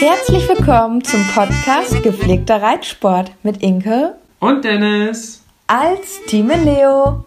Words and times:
Herzlich 0.00 0.48
willkommen 0.48 1.04
zum 1.04 1.22
Podcast 1.34 2.02
Gepflegter 2.02 2.62
Reitsport 2.62 3.32
mit 3.42 3.62
Inke 3.62 4.16
und 4.38 4.64
Dennis 4.64 5.44
als 5.66 6.24
Team 6.26 6.48
Leo. 6.48 7.26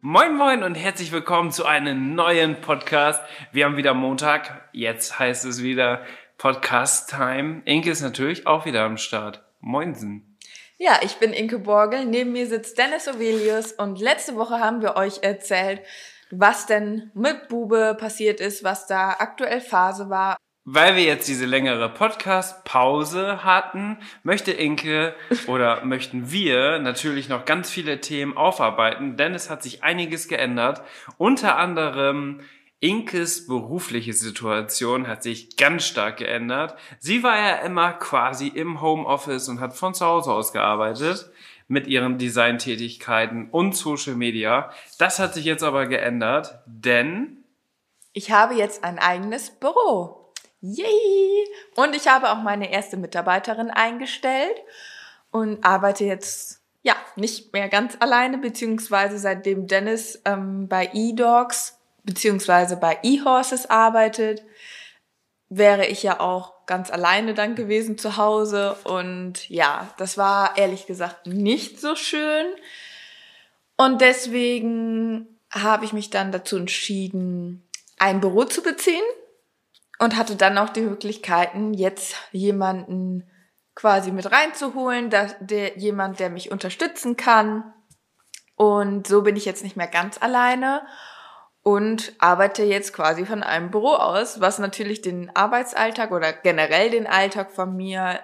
Moin 0.00 0.36
Moin 0.36 0.64
und 0.64 0.74
herzlich 0.74 1.12
willkommen 1.12 1.52
zu 1.52 1.64
einem 1.66 2.16
neuen 2.16 2.60
Podcast. 2.60 3.22
Wir 3.52 3.64
haben 3.64 3.76
wieder 3.76 3.94
Montag, 3.94 4.68
jetzt 4.72 5.18
heißt 5.18 5.44
es 5.44 5.62
wieder 5.62 6.02
Podcast 6.36 7.10
Time. 7.10 7.62
Inke 7.64 7.90
ist 7.90 8.02
natürlich 8.02 8.46
auch 8.46 8.66
wieder 8.66 8.82
am 8.82 8.96
Start. 8.96 9.44
Moinsen. 9.60 10.29
Ja, 10.82 10.98
ich 11.02 11.16
bin 11.16 11.34
Inke 11.34 11.58
Borgel, 11.58 12.06
neben 12.06 12.32
mir 12.32 12.46
sitzt 12.46 12.78
Dennis 12.78 13.06
Ovelius 13.06 13.72
und 13.72 14.00
letzte 14.00 14.36
Woche 14.36 14.60
haben 14.60 14.80
wir 14.80 14.96
euch 14.96 15.18
erzählt, 15.20 15.82
was 16.30 16.64
denn 16.64 17.10
mit 17.12 17.48
Bube 17.48 17.94
passiert 18.00 18.40
ist, 18.40 18.64
was 18.64 18.86
da 18.86 19.10
aktuell 19.18 19.60
Phase 19.60 20.08
war. 20.08 20.38
Weil 20.64 20.96
wir 20.96 21.02
jetzt 21.02 21.28
diese 21.28 21.44
längere 21.44 21.90
Podcast-Pause 21.90 23.44
hatten, 23.44 23.98
möchte 24.22 24.52
Inke 24.52 25.14
oder 25.48 25.84
möchten 25.84 26.32
wir 26.32 26.78
natürlich 26.78 27.28
noch 27.28 27.44
ganz 27.44 27.68
viele 27.68 28.00
Themen 28.00 28.38
aufarbeiten, 28.38 29.18
denn 29.18 29.34
es 29.34 29.50
hat 29.50 29.62
sich 29.62 29.84
einiges 29.84 30.28
geändert. 30.28 30.80
Unter 31.18 31.58
anderem 31.58 32.40
Inkes 32.80 33.46
berufliche 33.46 34.14
Situation 34.14 35.06
hat 35.06 35.22
sich 35.22 35.56
ganz 35.56 35.84
stark 35.84 36.16
geändert. 36.16 36.76
Sie 36.98 37.22
war 37.22 37.38
ja 37.38 37.56
immer 37.56 37.92
quasi 37.92 38.48
im 38.48 38.80
Homeoffice 38.80 39.48
und 39.50 39.60
hat 39.60 39.76
von 39.76 39.92
zu 39.92 40.06
Hause 40.06 40.32
aus 40.32 40.52
gearbeitet 40.52 41.30
mit 41.68 41.86
ihren 41.86 42.16
Designtätigkeiten 42.16 43.50
und 43.50 43.76
Social 43.76 44.14
Media. 44.14 44.70
Das 44.98 45.18
hat 45.18 45.34
sich 45.34 45.44
jetzt 45.44 45.62
aber 45.62 45.86
geändert, 45.86 46.58
denn 46.66 47.44
ich 48.12 48.32
habe 48.32 48.54
jetzt 48.54 48.82
ein 48.82 48.98
eigenes 48.98 49.50
Büro. 49.50 50.32
Yay! 50.60 51.46
Und 51.76 51.94
ich 51.94 52.08
habe 52.08 52.30
auch 52.30 52.42
meine 52.42 52.72
erste 52.72 52.96
Mitarbeiterin 52.96 53.70
eingestellt 53.70 54.56
und 55.30 55.64
arbeite 55.64 56.04
jetzt 56.04 56.62
ja 56.82 56.96
nicht 57.14 57.52
mehr 57.52 57.68
ganz 57.68 57.96
alleine, 58.00 58.38
beziehungsweise 58.38 59.18
seitdem 59.18 59.66
Dennis 59.66 60.20
ähm, 60.24 60.66
bei 60.66 60.90
eDogs 60.92 61.79
beziehungsweise 62.10 62.76
bei 62.76 62.98
eHorses 63.04 63.70
arbeitet, 63.70 64.42
wäre 65.48 65.86
ich 65.86 66.02
ja 66.02 66.18
auch 66.18 66.66
ganz 66.66 66.90
alleine 66.90 67.34
dann 67.34 67.54
gewesen 67.54 67.98
zu 67.98 68.16
Hause. 68.16 68.76
Und 68.84 69.48
ja, 69.48 69.88
das 69.96 70.18
war 70.18 70.58
ehrlich 70.58 70.86
gesagt 70.86 71.26
nicht 71.26 71.80
so 71.80 71.94
schön. 71.94 72.46
Und 73.76 74.00
deswegen 74.00 75.38
habe 75.52 75.84
ich 75.84 75.92
mich 75.92 76.10
dann 76.10 76.32
dazu 76.32 76.56
entschieden, 76.56 77.62
ein 77.98 78.20
Büro 78.20 78.44
zu 78.44 78.62
beziehen 78.62 79.04
und 80.00 80.16
hatte 80.16 80.34
dann 80.34 80.58
auch 80.58 80.70
die 80.70 80.82
Möglichkeiten, 80.82 81.74
jetzt 81.74 82.16
jemanden 82.32 83.30
quasi 83.76 84.10
mit 84.10 84.30
reinzuholen, 84.30 85.10
dass 85.10 85.36
der 85.40 85.78
jemand, 85.78 86.18
der 86.18 86.30
mich 86.30 86.50
unterstützen 86.50 87.16
kann. 87.16 87.72
Und 88.56 89.06
so 89.06 89.22
bin 89.22 89.36
ich 89.36 89.44
jetzt 89.44 89.62
nicht 89.62 89.76
mehr 89.76 89.86
ganz 89.86 90.20
alleine 90.20 90.82
und 91.62 92.12
arbeite 92.18 92.62
jetzt 92.62 92.92
quasi 92.92 93.26
von 93.26 93.42
einem 93.42 93.70
Büro 93.70 93.94
aus, 93.94 94.40
was 94.40 94.58
natürlich 94.58 95.02
den 95.02 95.34
Arbeitsalltag 95.34 96.10
oder 96.10 96.32
generell 96.32 96.90
den 96.90 97.06
Alltag 97.06 97.52
von 97.52 97.76
mir 97.76 98.20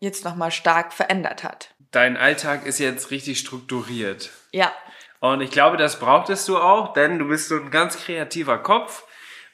jetzt 0.00 0.24
nochmal 0.24 0.50
stark 0.50 0.92
verändert 0.92 1.42
hat. 1.42 1.74
Dein 1.90 2.16
Alltag 2.16 2.66
ist 2.66 2.78
jetzt 2.78 3.10
richtig 3.10 3.40
strukturiert. 3.40 4.30
Ja. 4.52 4.72
Und 5.20 5.40
ich 5.40 5.50
glaube, 5.50 5.76
das 5.76 5.98
brauchtest 5.98 6.46
du 6.48 6.58
auch, 6.58 6.92
denn 6.92 7.18
du 7.18 7.28
bist 7.28 7.48
so 7.48 7.56
ein 7.56 7.70
ganz 7.70 7.96
kreativer 7.98 8.58
Kopf, 8.58 9.04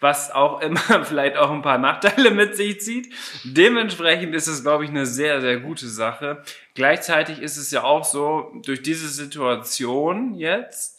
was 0.01 0.31
auch 0.31 0.61
immer 0.61 0.81
vielleicht 1.05 1.37
auch 1.37 1.51
ein 1.51 1.63
paar 1.63 1.79
Nachteile 1.79 2.31
mit 2.31 2.57
sich 2.57 2.81
zieht. 2.81 3.15
Dementsprechend 3.45 4.35
ist 4.35 4.49
es, 4.49 4.63
glaube 4.63 4.85
ich, 4.85 4.91
eine 4.91 5.07
sehr, 5.07 5.41
sehr 5.41 5.59
gute 5.59 5.89
Sache. 5.89 6.43
Gleichzeitig 6.75 7.41
ist 7.41 7.57
es 7.57 7.71
ja 7.71 7.85
auch 7.85 8.05
so, 8.05 8.53
durch 8.65 8.83
diese 8.83 9.09
Situation 9.09 10.35
jetzt, 10.35 10.94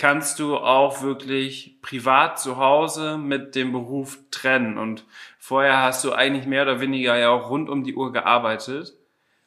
kannst 0.00 0.38
du 0.38 0.56
auch 0.56 1.02
wirklich 1.02 1.76
privat 1.82 2.38
zu 2.38 2.56
Hause 2.56 3.18
mit 3.18 3.54
dem 3.54 3.70
Beruf 3.70 4.18
trennen. 4.30 4.78
Und 4.78 5.04
vorher 5.38 5.82
hast 5.82 6.02
du 6.04 6.12
eigentlich 6.12 6.46
mehr 6.46 6.62
oder 6.62 6.80
weniger 6.80 7.18
ja 7.18 7.28
auch 7.28 7.50
rund 7.50 7.68
um 7.68 7.84
die 7.84 7.94
Uhr 7.94 8.10
gearbeitet, 8.10 8.94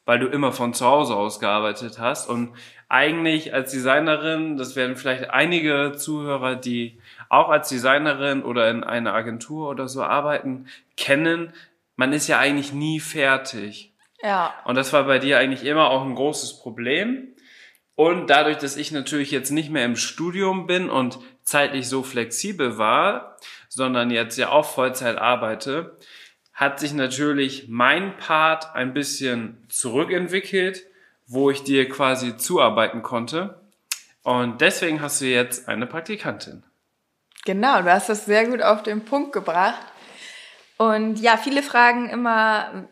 weil 0.04 0.20
du 0.20 0.28
immer 0.28 0.52
von 0.52 0.72
zu 0.72 0.86
Hause 0.86 1.16
aus 1.16 1.40
gearbeitet 1.40 1.98
hast. 1.98 2.30
Und 2.30 2.54
eigentlich 2.88 3.52
als 3.52 3.72
Designerin, 3.72 4.56
das 4.56 4.76
werden 4.76 4.94
vielleicht 4.94 5.30
einige 5.30 5.94
Zuhörer, 5.96 6.54
die 6.54 7.00
auch 7.28 7.48
als 7.48 7.68
Designerin 7.68 8.44
oder 8.44 8.70
in 8.70 8.84
einer 8.84 9.12
Agentur 9.12 9.68
oder 9.68 9.88
so 9.88 10.04
arbeiten, 10.04 10.68
kennen, 10.96 11.52
man 11.96 12.12
ist 12.12 12.28
ja 12.28 12.38
eigentlich 12.38 12.72
nie 12.72 13.00
fertig. 13.00 13.92
Ja. 14.22 14.54
Und 14.64 14.76
das 14.76 14.92
war 14.92 15.02
bei 15.02 15.18
dir 15.18 15.38
eigentlich 15.38 15.64
immer 15.64 15.90
auch 15.90 16.04
ein 16.04 16.14
großes 16.14 16.60
Problem 16.60 17.33
und 17.96 18.28
dadurch, 18.28 18.58
dass 18.58 18.76
ich 18.76 18.90
natürlich 18.90 19.30
jetzt 19.30 19.50
nicht 19.50 19.70
mehr 19.70 19.84
im 19.84 19.96
Studium 19.96 20.66
bin 20.66 20.90
und 20.90 21.18
zeitlich 21.42 21.88
so 21.88 22.02
flexibel 22.02 22.78
war, 22.78 23.36
sondern 23.68 24.10
jetzt 24.10 24.36
ja 24.36 24.50
auch 24.50 24.64
Vollzeit 24.64 25.18
arbeite, 25.18 25.96
hat 26.52 26.80
sich 26.80 26.92
natürlich 26.92 27.66
mein 27.68 28.16
Part 28.16 28.74
ein 28.74 28.94
bisschen 28.94 29.64
zurückentwickelt, 29.68 30.84
wo 31.26 31.50
ich 31.50 31.64
dir 31.64 31.88
quasi 31.88 32.36
zuarbeiten 32.36 33.02
konnte. 33.02 33.60
Und 34.22 34.60
deswegen 34.60 35.00
hast 35.00 35.20
du 35.20 35.26
jetzt 35.26 35.68
eine 35.68 35.86
Praktikantin. 35.86 36.62
Genau, 37.44 37.82
du 37.82 37.92
hast 37.92 38.08
das 38.08 38.24
sehr 38.24 38.46
gut 38.46 38.62
auf 38.62 38.82
den 38.82 39.04
Punkt 39.04 39.32
gebracht. 39.32 39.84
Und 40.76 41.20
ja, 41.20 41.36
viele 41.36 41.62
fragen 41.62 42.08
immer, 42.08 42.88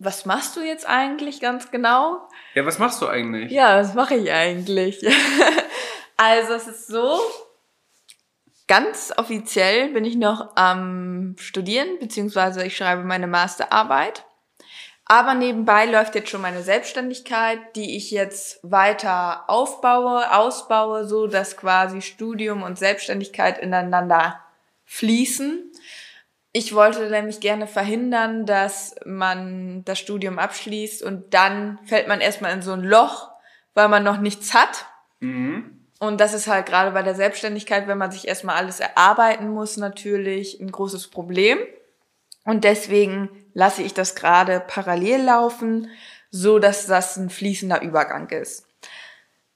was 0.00 0.24
machst 0.24 0.56
du 0.56 0.62
jetzt 0.62 0.88
eigentlich 0.88 1.40
ganz 1.40 1.70
genau? 1.70 2.26
Ja, 2.54 2.64
was 2.64 2.78
machst 2.78 3.00
du 3.02 3.06
eigentlich? 3.06 3.52
Ja, 3.52 3.78
was 3.78 3.94
mache 3.94 4.16
ich 4.16 4.32
eigentlich? 4.32 5.06
also 6.16 6.54
es 6.54 6.66
ist 6.66 6.86
so, 6.88 7.18
ganz 8.66 9.12
offiziell 9.18 9.90
bin 9.92 10.06
ich 10.06 10.16
noch 10.16 10.56
am 10.56 11.36
Studieren, 11.38 11.98
beziehungsweise 12.00 12.64
ich 12.64 12.76
schreibe 12.76 13.04
meine 13.04 13.26
Masterarbeit. 13.26 14.24
Aber 15.04 15.34
nebenbei 15.34 15.84
läuft 15.84 16.14
jetzt 16.14 16.30
schon 16.30 16.40
meine 16.40 16.62
Selbstständigkeit, 16.62 17.58
die 17.76 17.96
ich 17.96 18.10
jetzt 18.10 18.58
weiter 18.62 19.50
aufbaue, 19.50 20.34
ausbaue, 20.34 21.06
so 21.06 21.26
dass 21.26 21.58
quasi 21.58 22.00
Studium 22.00 22.62
und 22.62 22.78
Selbstständigkeit 22.78 23.58
ineinander 23.58 24.40
fließen. 24.86 25.72
Ich 26.52 26.74
wollte 26.74 27.08
nämlich 27.08 27.40
gerne 27.40 27.66
verhindern, 27.66 28.44
dass 28.44 28.96
man 29.04 29.84
das 29.84 29.98
Studium 29.98 30.38
abschließt 30.38 31.02
und 31.02 31.32
dann 31.32 31.78
fällt 31.84 32.08
man 32.08 32.20
erstmal 32.20 32.52
in 32.52 32.62
so 32.62 32.72
ein 32.72 32.82
Loch, 32.82 33.30
weil 33.74 33.88
man 33.88 34.02
noch 34.02 34.18
nichts 34.18 34.52
hat. 34.52 34.86
Mhm. 35.20 35.86
Und 36.00 36.20
das 36.20 36.32
ist 36.32 36.48
halt 36.48 36.66
gerade 36.66 36.90
bei 36.90 37.02
der 37.02 37.14
Selbstständigkeit, 37.14 37.86
wenn 37.86 37.98
man 37.98 38.10
sich 38.10 38.26
erstmal 38.26 38.56
alles 38.56 38.80
erarbeiten 38.80 39.50
muss, 39.50 39.76
natürlich 39.76 40.58
ein 40.58 40.72
großes 40.72 41.08
Problem. 41.08 41.58
Und 42.44 42.64
deswegen 42.64 43.28
lasse 43.52 43.82
ich 43.82 43.94
das 43.94 44.14
gerade 44.14 44.60
parallel 44.66 45.22
laufen, 45.22 45.88
so 46.30 46.58
dass 46.58 46.86
das 46.86 47.16
ein 47.16 47.30
fließender 47.30 47.82
Übergang 47.82 48.28
ist. 48.30 48.66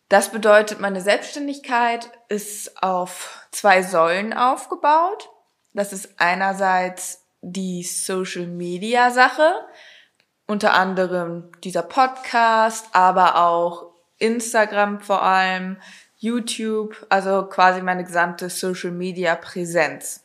Das 0.09 0.31
bedeutet, 0.31 0.81
meine 0.81 1.01
Selbstständigkeit 1.01 2.11
ist 2.29 2.83
auf 2.83 3.47
zwei 3.51 3.83
Säulen 3.83 4.33
aufgebaut. 4.33 5.31
Das 5.75 5.93
ist 5.93 6.15
einerseits 6.19 7.25
die 7.43 7.83
Social 7.83 8.47
Media 8.47 9.11
Sache, 9.11 9.53
unter 10.47 10.73
anderem 10.73 11.51
dieser 11.63 11.83
Podcast, 11.83 12.87
aber 12.93 13.37
auch 13.37 13.93
Instagram 14.19 15.01
vor 15.01 15.23
allem, 15.23 15.77
YouTube, 16.17 17.05
also 17.11 17.45
quasi 17.47 17.83
meine 17.83 18.05
gesamte 18.05 18.49
Social 18.49 18.93
Media 18.93 19.35
Präsenz. 19.35 20.25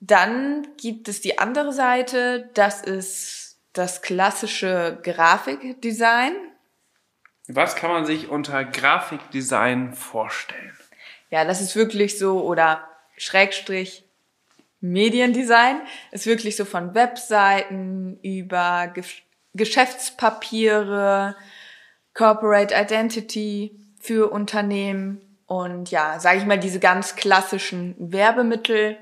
Dann 0.00 0.66
gibt 0.76 1.08
es 1.08 1.20
die 1.20 1.38
andere 1.38 1.72
Seite, 1.72 2.50
das 2.54 2.82
ist 2.82 3.58
das 3.72 4.02
klassische 4.02 4.98
Grafikdesign, 5.02 6.32
Was 7.48 7.76
kann 7.76 7.90
man 7.90 8.04
sich 8.04 8.28
unter 8.28 8.64
Grafikdesign 8.64 9.94
vorstellen? 9.94 10.76
Ja, 11.30 11.44
das 11.44 11.60
ist 11.60 11.76
wirklich 11.76 12.18
so, 12.18 12.42
oder 12.42 12.86
Schrägstrich 13.16 14.04
Mediendesign, 14.80 15.80
ist 16.10 16.26
wirklich 16.26 16.56
so 16.56 16.64
von 16.64 16.94
Webseiten 16.94 18.18
über 18.22 18.88
Ge 18.94 19.04
Geschäftspapiere, 19.52 21.34
Corporate 22.14 22.72
Identity 22.72 23.76
für 24.00 24.30
Unternehmen 24.30 25.20
und 25.46 25.90
ja, 25.90 26.20
sage 26.20 26.38
ich 26.38 26.46
mal, 26.46 26.60
diese 26.60 26.78
ganz 26.78 27.16
klassischen 27.16 27.96
Werbemittel. 27.98 28.96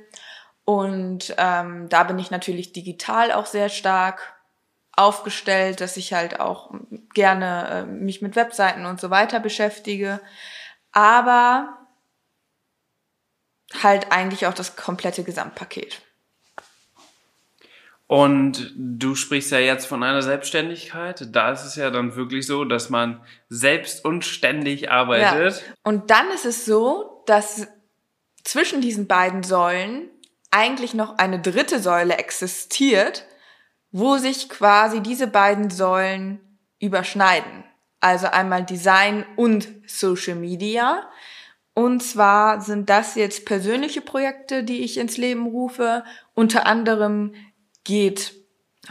Und 0.64 1.34
ähm, 1.36 1.90
da 1.90 2.04
bin 2.04 2.18
ich 2.18 2.30
natürlich 2.30 2.72
digital 2.72 3.32
auch 3.32 3.44
sehr 3.44 3.68
stark 3.68 4.34
aufgestellt, 4.92 5.80
dass 5.82 5.96
ich 5.96 6.14
halt 6.14 6.40
auch 6.40 6.72
gerne 7.14 7.68
äh, 7.68 7.82
mich 7.84 8.22
mit 8.22 8.34
Webseiten 8.34 8.86
und 8.86 9.00
so 9.00 9.10
weiter 9.10 9.40
beschäftige. 9.40 10.20
Aber 10.92 11.77
halt 13.82 14.12
eigentlich 14.12 14.46
auch 14.46 14.54
das 14.54 14.76
komplette 14.76 15.24
Gesamtpaket. 15.24 16.00
Und 18.08 18.72
du 18.74 19.14
sprichst 19.14 19.52
ja 19.52 19.58
jetzt 19.58 19.84
von 19.86 20.02
einer 20.02 20.22
Selbstständigkeit. 20.22 21.28
Da 21.30 21.52
ist 21.52 21.64
es 21.64 21.76
ja 21.76 21.90
dann 21.90 22.16
wirklich 22.16 22.46
so, 22.46 22.64
dass 22.64 22.88
man 22.88 23.22
selbst 23.50 24.02
und 24.02 24.24
ständig 24.24 24.90
arbeitet. 24.90 25.60
Ja. 25.60 25.74
Und 25.82 26.10
dann 26.10 26.30
ist 26.30 26.46
es 26.46 26.64
so, 26.64 27.22
dass 27.26 27.68
zwischen 28.44 28.80
diesen 28.80 29.06
beiden 29.06 29.42
Säulen 29.42 30.08
eigentlich 30.50 30.94
noch 30.94 31.18
eine 31.18 31.38
dritte 31.38 31.80
Säule 31.80 32.16
existiert, 32.16 33.26
wo 33.92 34.16
sich 34.16 34.48
quasi 34.48 35.02
diese 35.02 35.26
beiden 35.26 35.68
Säulen 35.68 36.40
überschneiden. 36.80 37.64
Also 38.00 38.28
einmal 38.28 38.64
Design 38.64 39.26
und 39.36 39.68
Social 39.86 40.36
Media. 40.36 41.10
Und 41.78 42.00
zwar 42.00 42.60
sind 42.60 42.90
das 42.90 43.14
jetzt 43.14 43.46
persönliche 43.46 44.00
Projekte, 44.00 44.64
die 44.64 44.82
ich 44.82 44.98
ins 44.98 45.16
Leben 45.16 45.46
rufe. 45.46 46.02
Unter 46.34 46.66
anderem 46.66 47.36
geht 47.84 48.34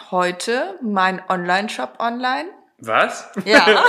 heute 0.10 0.80
mein 0.82 1.22
Online-Shop 1.28 1.96
online. 2.00 2.48
Was? 2.78 3.30
Ja. 3.44 3.84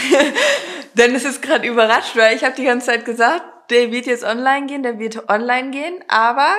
Denn 0.94 1.16
es 1.16 1.24
ist 1.24 1.42
gerade 1.42 1.66
überrascht, 1.66 2.14
weil 2.14 2.36
ich 2.36 2.44
habe 2.44 2.54
die 2.54 2.62
ganze 2.62 2.92
Zeit 2.92 3.04
gesagt, 3.04 3.42
der 3.70 3.90
wird 3.90 4.06
jetzt 4.06 4.22
online 4.22 4.66
gehen, 4.66 4.84
der 4.84 5.00
wird 5.00 5.28
online 5.28 5.72
gehen, 5.72 6.04
aber 6.06 6.54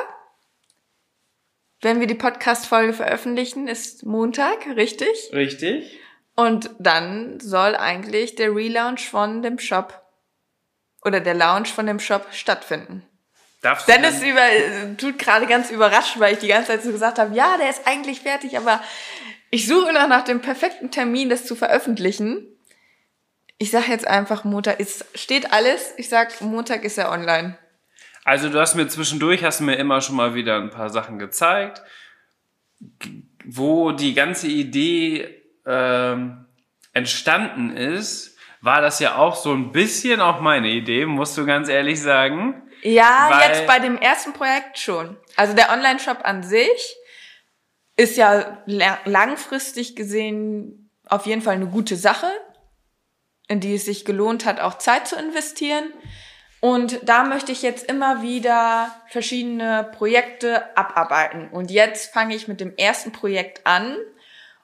wenn 1.80 2.02
wir 2.02 2.08
die 2.08 2.16
Podcast-Folge 2.16 2.92
veröffentlichen, 2.92 3.70
ist 3.70 4.06
Montag, 4.06 4.68
richtig? 4.76 5.32
Richtig. 5.32 5.98
Und 6.36 6.72
dann 6.78 7.40
soll 7.40 7.78
eigentlich 7.78 8.36
der 8.36 8.54
Relaunch 8.54 9.10
von 9.10 9.42
dem 9.42 9.60
Shop 9.60 10.03
oder 11.06 11.20
der 11.20 11.34
Launch 11.34 11.72
von 11.72 11.86
dem 11.86 12.00
Shop 12.00 12.28
stattfinden. 12.32 13.04
Darfst 13.62 13.88
Dennis 13.88 14.22
über, 14.22 14.42
tut 14.98 15.18
gerade 15.18 15.48
ganz 15.48 15.72
überrascht, 15.72 16.20
weil 16.20 16.34
ich 16.34 16.40
die 16.40 16.48
ganze 16.48 16.68
Zeit 16.68 16.84
so 16.84 16.92
gesagt 16.92 17.18
habe, 17.18 17.34
ja, 17.34 17.58
der 17.58 17.70
ist 17.70 17.88
eigentlich 17.88 18.20
fertig, 18.20 18.58
aber 18.58 18.82
ich 19.52 19.68
suche 19.68 19.94
noch 19.94 20.08
nach 20.08 20.24
dem 20.24 20.42
perfekten 20.42 20.92
Termin, 20.92 21.30
das 21.30 21.46
zu 21.46 21.56
veröffentlichen. 21.56 22.46
Ich 23.58 23.72
sage 23.72 23.92
jetzt 23.92 24.08
einfach 24.08 24.44
Montag, 24.44 24.80
es 24.80 25.06
steht 25.16 25.54
alles. 25.54 25.94
Ich 25.96 26.10
sag 26.10 26.42
Montag 26.42 26.84
ist 26.84 26.98
er 26.98 27.12
online. 27.12 27.58
Also 28.26 28.50
du 28.50 28.60
hast 28.60 28.76
mir 28.76 28.88
zwischendurch, 28.88 29.44
hast 29.44 29.62
mir 29.62 29.76
immer 29.76 30.02
schon 30.02 30.16
mal 30.16 30.34
wieder 30.34 30.58
ein 30.58 30.70
paar 30.70 30.90
Sachen 30.90 31.20
gezeigt, 31.20 31.82
wo 33.46 33.92
die 33.92 34.14
ganze 34.14 34.48
Idee 34.48 35.42
ähm, 35.66 36.46
entstanden 36.94 37.76
ist, 37.76 38.33
war 38.64 38.80
das 38.80 39.00
ja 39.00 39.18
auch 39.18 39.36
so 39.36 39.52
ein 39.52 39.74
bisschen 39.74 40.22
auch 40.22 40.40
meine 40.40 40.70
Idee, 40.70 41.06
musst 41.06 41.38
du 41.38 41.46
ganz 41.46 41.68
ehrlich 41.68 42.02
sagen. 42.02 42.64
Ja, 42.82 43.42
jetzt 43.46 43.68
bei 43.68 43.80
dem 43.80 43.98
ersten 43.98 44.32
Projekt 44.32 44.80
schon. 44.80 45.18
Also 45.36 45.54
der 45.54 45.70
Online-Shop 45.70 46.20
an 46.24 46.44
sich 46.44 46.96
ist 47.98 48.16
ja 48.16 48.64
langfristig 49.04 49.98
gesehen 49.98 50.90
auf 51.08 51.26
jeden 51.26 51.42
Fall 51.42 51.56
eine 51.56 51.68
gute 51.68 51.98
Sache, 51.98 52.32
in 53.50 53.60
die 53.60 53.76
es 53.76 53.84
sich 53.84 54.06
gelohnt 54.06 54.46
hat, 54.46 54.62
auch 54.62 54.78
Zeit 54.78 55.10
zu 55.10 55.18
investieren. 55.18 55.92
Und 56.62 57.02
da 57.04 57.26
möchte 57.26 57.52
ich 57.52 57.64
jetzt 57.64 57.92
immer 57.92 58.22
wieder 58.22 58.96
verschiedene 59.10 59.92
Projekte 59.98 60.76
abarbeiten. 60.78 61.50
Und 61.50 61.70
jetzt 61.70 62.14
fange 62.14 62.34
ich 62.34 62.48
mit 62.48 62.62
dem 62.62 62.74
ersten 62.78 63.12
Projekt 63.12 63.68
an. 63.68 63.98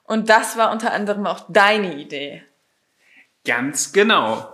Und 0.04 0.30
das 0.30 0.56
war 0.56 0.72
unter 0.72 0.92
anderem 0.94 1.26
auch 1.26 1.44
deine 1.50 1.96
Idee. 1.96 2.42
Ganz 3.50 3.92
genau. 3.92 4.48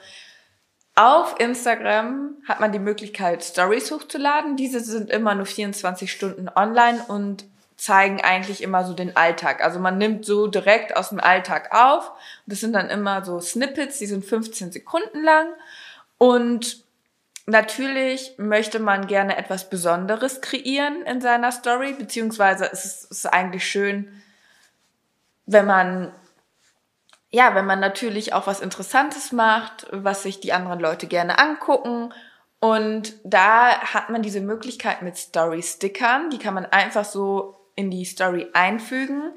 auf 0.95 1.35
Instagram 1.39 2.37
hat 2.49 2.61
man 2.61 2.73
die 2.73 2.79
Möglichkeit, 2.79 3.45
Stories 3.45 3.91
hochzuladen. 3.91 4.57
Diese 4.57 4.81
sind 4.81 5.11
immer 5.11 5.35
nur 5.35 5.45
24 5.45 6.11
Stunden 6.11 6.49
online 6.49 7.05
und 7.09 7.45
zeigen 7.77 8.23
eigentlich 8.23 8.63
immer 8.63 8.85
so 8.87 8.95
den 8.95 9.19
Alltag. 9.19 9.63
Also 9.63 9.81
man 9.81 9.99
nimmt 9.99 10.25
so 10.25 10.47
direkt 10.47 10.97
aus 10.97 11.11
dem 11.11 11.21
Alltag 11.21 11.75
auf. 11.75 12.11
Das 12.47 12.61
sind 12.61 12.73
dann 12.73 12.89
immer 12.89 13.23
so 13.23 13.39
Snippets, 13.39 13.99
die 13.99 14.07
sind 14.07 14.25
15 14.25 14.73
Sekunden 14.73 15.23
lang. 15.23 15.49
Und 16.17 16.86
Natürlich 17.47 18.35
möchte 18.39 18.81
man 18.81 19.07
gerne 19.07 19.37
etwas 19.37 19.71
Besonderes 19.71 20.41
kreieren 20.41 21.03
in 21.03 21.21
seiner 21.21 21.53
Story, 21.53 21.93
beziehungsweise 21.93 22.69
es 22.73 22.85
ist, 22.85 23.05
es 23.05 23.19
ist 23.19 23.27
eigentlich 23.27 23.65
schön, 23.65 24.23
wenn 25.47 25.67
man 25.67 26.13
ja, 27.31 27.55
wenn 27.55 27.67
man 27.67 27.81
natürlich 27.81 28.33
auch 28.33 28.47
was 28.47 28.61
Interessantes 28.61 29.33
macht, 29.33 29.87
was 29.91 30.23
sich 30.23 30.41
die 30.41 30.53
anderen 30.53 30.81
Leute 30.81 31.07
gerne 31.07 31.39
angucken. 31.39 32.15
Und 32.61 33.15
da 33.25 33.81
hat 33.81 34.11
man 34.11 34.23
diese 34.23 34.41
Möglichkeit 34.41 35.03
mit 35.03 35.17
Story-Stickern. 35.17 36.31
Die 36.31 36.39
kann 36.39 36.55
man 36.55 36.67
einfach 36.67 37.05
so 37.05 37.57
in 37.75 37.91
die 37.91 38.05
Story 38.05 38.49
einfügen 38.55 39.33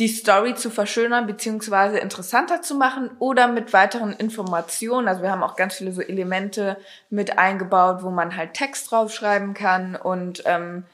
die 0.00 0.08
Story 0.08 0.54
zu 0.56 0.70
verschönern 0.70 1.26
beziehungsweise 1.26 1.98
interessanter 1.98 2.62
zu 2.62 2.74
machen 2.74 3.10
oder 3.20 3.46
mit 3.46 3.72
weiteren 3.72 4.12
Informationen. 4.12 5.06
Also 5.06 5.22
wir 5.22 5.30
haben 5.30 5.44
auch 5.44 5.54
ganz 5.54 5.76
viele 5.76 5.92
so 5.92 6.00
Elemente 6.00 6.76
mit 7.10 7.38
eingebaut, 7.38 8.02
wo 8.02 8.10
man 8.10 8.36
halt 8.36 8.54
Text 8.54 8.90
draufschreiben 8.90 9.54
kann 9.54 9.94
und 9.94 10.42
ähm, 10.46 10.84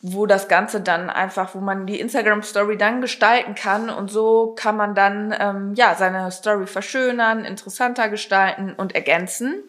wo 0.00 0.26
das 0.26 0.48
Ganze 0.48 0.80
dann 0.80 1.10
einfach, 1.10 1.54
wo 1.54 1.60
man 1.60 1.86
die 1.86 2.00
Instagram 2.00 2.42
Story 2.42 2.78
dann 2.78 3.00
gestalten 3.00 3.54
kann 3.54 3.90
und 3.90 4.10
so 4.10 4.54
kann 4.56 4.76
man 4.76 4.94
dann 4.94 5.34
ähm, 5.38 5.74
ja 5.74 5.94
seine 5.94 6.30
Story 6.30 6.66
verschönern, 6.66 7.44
interessanter 7.44 8.08
gestalten 8.08 8.72
und 8.74 8.94
ergänzen. 8.94 9.62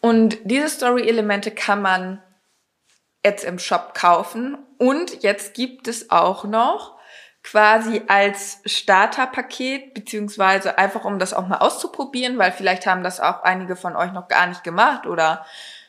Und 0.00 0.38
diese 0.44 0.68
Story-Elemente 0.68 1.50
kann 1.50 1.82
man 1.82 2.22
jetzt 3.24 3.44
im 3.44 3.58
Shop 3.58 3.94
kaufen 3.94 4.56
und 4.78 5.22
jetzt 5.22 5.54
gibt 5.54 5.88
es 5.88 6.10
auch 6.10 6.44
noch 6.44 6.95
quasi 7.46 8.02
als 8.08 8.58
Starterpaket, 8.64 9.94
beziehungsweise 9.94 10.78
einfach 10.78 11.04
um 11.04 11.20
das 11.20 11.32
auch 11.32 11.46
mal 11.46 11.58
auszuprobieren, 11.58 12.38
weil 12.38 12.50
vielleicht 12.50 12.86
haben 12.86 13.04
das 13.04 13.20
auch 13.20 13.44
einige 13.44 13.76
von 13.76 13.94
euch 13.94 14.10
noch 14.10 14.26
gar 14.26 14.48
nicht 14.48 14.64
gemacht 14.64 15.06
oder 15.06 15.46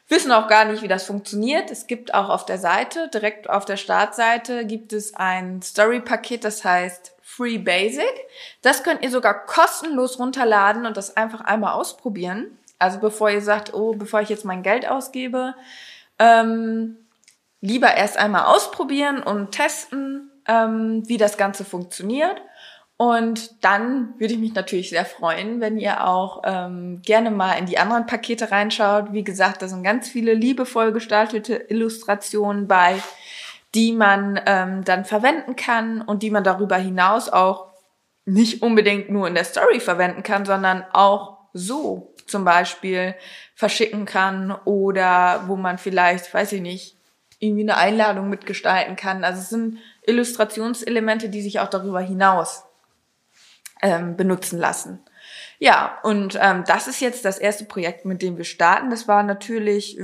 wissen 0.08 0.32
auch 0.32 0.48
gar 0.48 0.66
nicht, 0.66 0.84
wie 0.84 0.88
das 0.88 1.06
funktioniert. 1.06 1.72
Es 1.72 1.88
gibt 1.88 2.14
auch 2.14 2.30
auf 2.30 2.46
der 2.46 2.60
Seite, 2.60 3.10
direkt 3.10 3.50
auf 3.50 3.66
der 3.66 3.78
Startseite, 3.78 4.68
gibt 4.68 4.94
es 4.94 5.16
ein 5.16 5.64
Story-Paket, 5.64 6.44
das 6.44 6.64
heißt 6.64 7.14
Free 7.24 7.58
Basic. 7.58 8.06
Das 8.62 8.84
könnt 8.84 9.02
ihr 9.02 9.10
sogar 9.10 9.48
kostenlos 9.48 10.20
runterladen 10.20 10.86
und 10.86 10.96
das 10.96 11.18
einfach 11.18 11.42
einmal 11.42 11.74
ausprobieren. 11.74 12.56
Also 12.78 13.00
bevor 13.00 13.32
ihr 13.32 13.42
sagt, 13.42 13.74
oh, 13.74 13.96
bevor 13.96 14.22
ich 14.22 14.30
jetzt 14.30 14.46
mein 14.46 14.62
Geld 14.62 14.88
ausgebe, 14.88 15.56
ähm, 16.20 16.98
lieber 17.62 17.96
erst 17.96 18.18
einmal 18.18 18.46
ausprobieren 18.46 19.24
und 19.24 19.52
testen, 19.52 20.27
ähm, 20.48 21.04
wie 21.08 21.18
das 21.18 21.38
Ganze 21.38 21.66
funktioniert. 21.66 22.42
Und 22.98 23.63
dann 23.63 24.16
würde 24.18 24.34
ich 24.34 24.39
mich 24.39 24.56
natürlich 24.56 24.89
sehr 24.89 25.06
freuen, 25.06 25.62
wenn 25.62 25.77
ihr 25.77 26.08
auch 26.08 26.42
ähm, 26.46 27.01
gerne 27.04 27.30
mal 27.30 27.54
in 27.54 27.68
die 27.68 27.77
anderen 27.77 28.08
Pakete 28.08 28.51
reinschaut. 28.51 29.13
Wie 29.13 29.24
gesagt, 29.24 29.62
da 29.62 29.68
sind 29.68 29.84
ganz 29.84 30.10
viele 30.10 30.34
liebevoll 30.34 30.92
gestaltete 30.92 31.54
Illustrationen 31.54 32.68
bei, 32.68 32.96
die 33.75 33.92
man 33.92 34.42
ähm, 34.48 34.84
dann 34.84 35.06
verwenden 35.06 35.56
kann 35.56 36.01
und 36.01 36.24
die 36.24 36.32
man 36.32 36.44
darüber 36.44 36.77
hinaus 36.77 37.30
auch 37.30 37.68
nicht 38.25 38.63
unbedingt 38.63 39.12
nur 39.12 39.27
in 39.27 39.36
der 39.36 39.44
Story 39.44 39.80
verwenden 39.80 40.24
kann, 40.24 40.46
sondern 40.46 40.84
auch 40.92 41.38
so 41.54 42.16
zum 42.25 42.44
Beispiel 42.46 43.16
verschicken 43.54 44.06
kann 44.06 44.51
oder 44.51 45.44
wo 45.48 45.56
man 45.56 45.77
vielleicht, 45.77 46.34
weiß 46.34 46.51
ich 46.54 46.62
nicht, 46.62 46.98
irgendwie 47.39 47.62
eine 47.62 47.77
Einladung 47.77 48.30
mitgestalten 48.30 48.96
kann. 48.96 49.24
Also 49.24 49.42
es 49.42 49.50
sind 49.50 49.77
Illustrationselemente, 50.08 51.30
die 51.30 51.42
sich 51.42 51.60
auch 51.60 51.70
darüber 51.70 52.02
hinaus 52.02 52.64
ähm, 53.82 54.18
benutzen 54.18 54.58
lassen. 54.58 55.00
Ja, 55.60 56.00
und 56.04 56.38
ähm, 56.42 56.64
das 56.66 56.88
ist 56.88 57.00
jetzt 57.00 57.26
das 57.26 57.38
erste 57.38 57.66
Projekt, 57.66 58.06
mit 58.06 58.22
dem 58.22 58.38
wir 58.38 58.46
starten. 58.46 58.90
Das 58.90 59.08
war 59.08 59.24
natürlich 59.24 59.98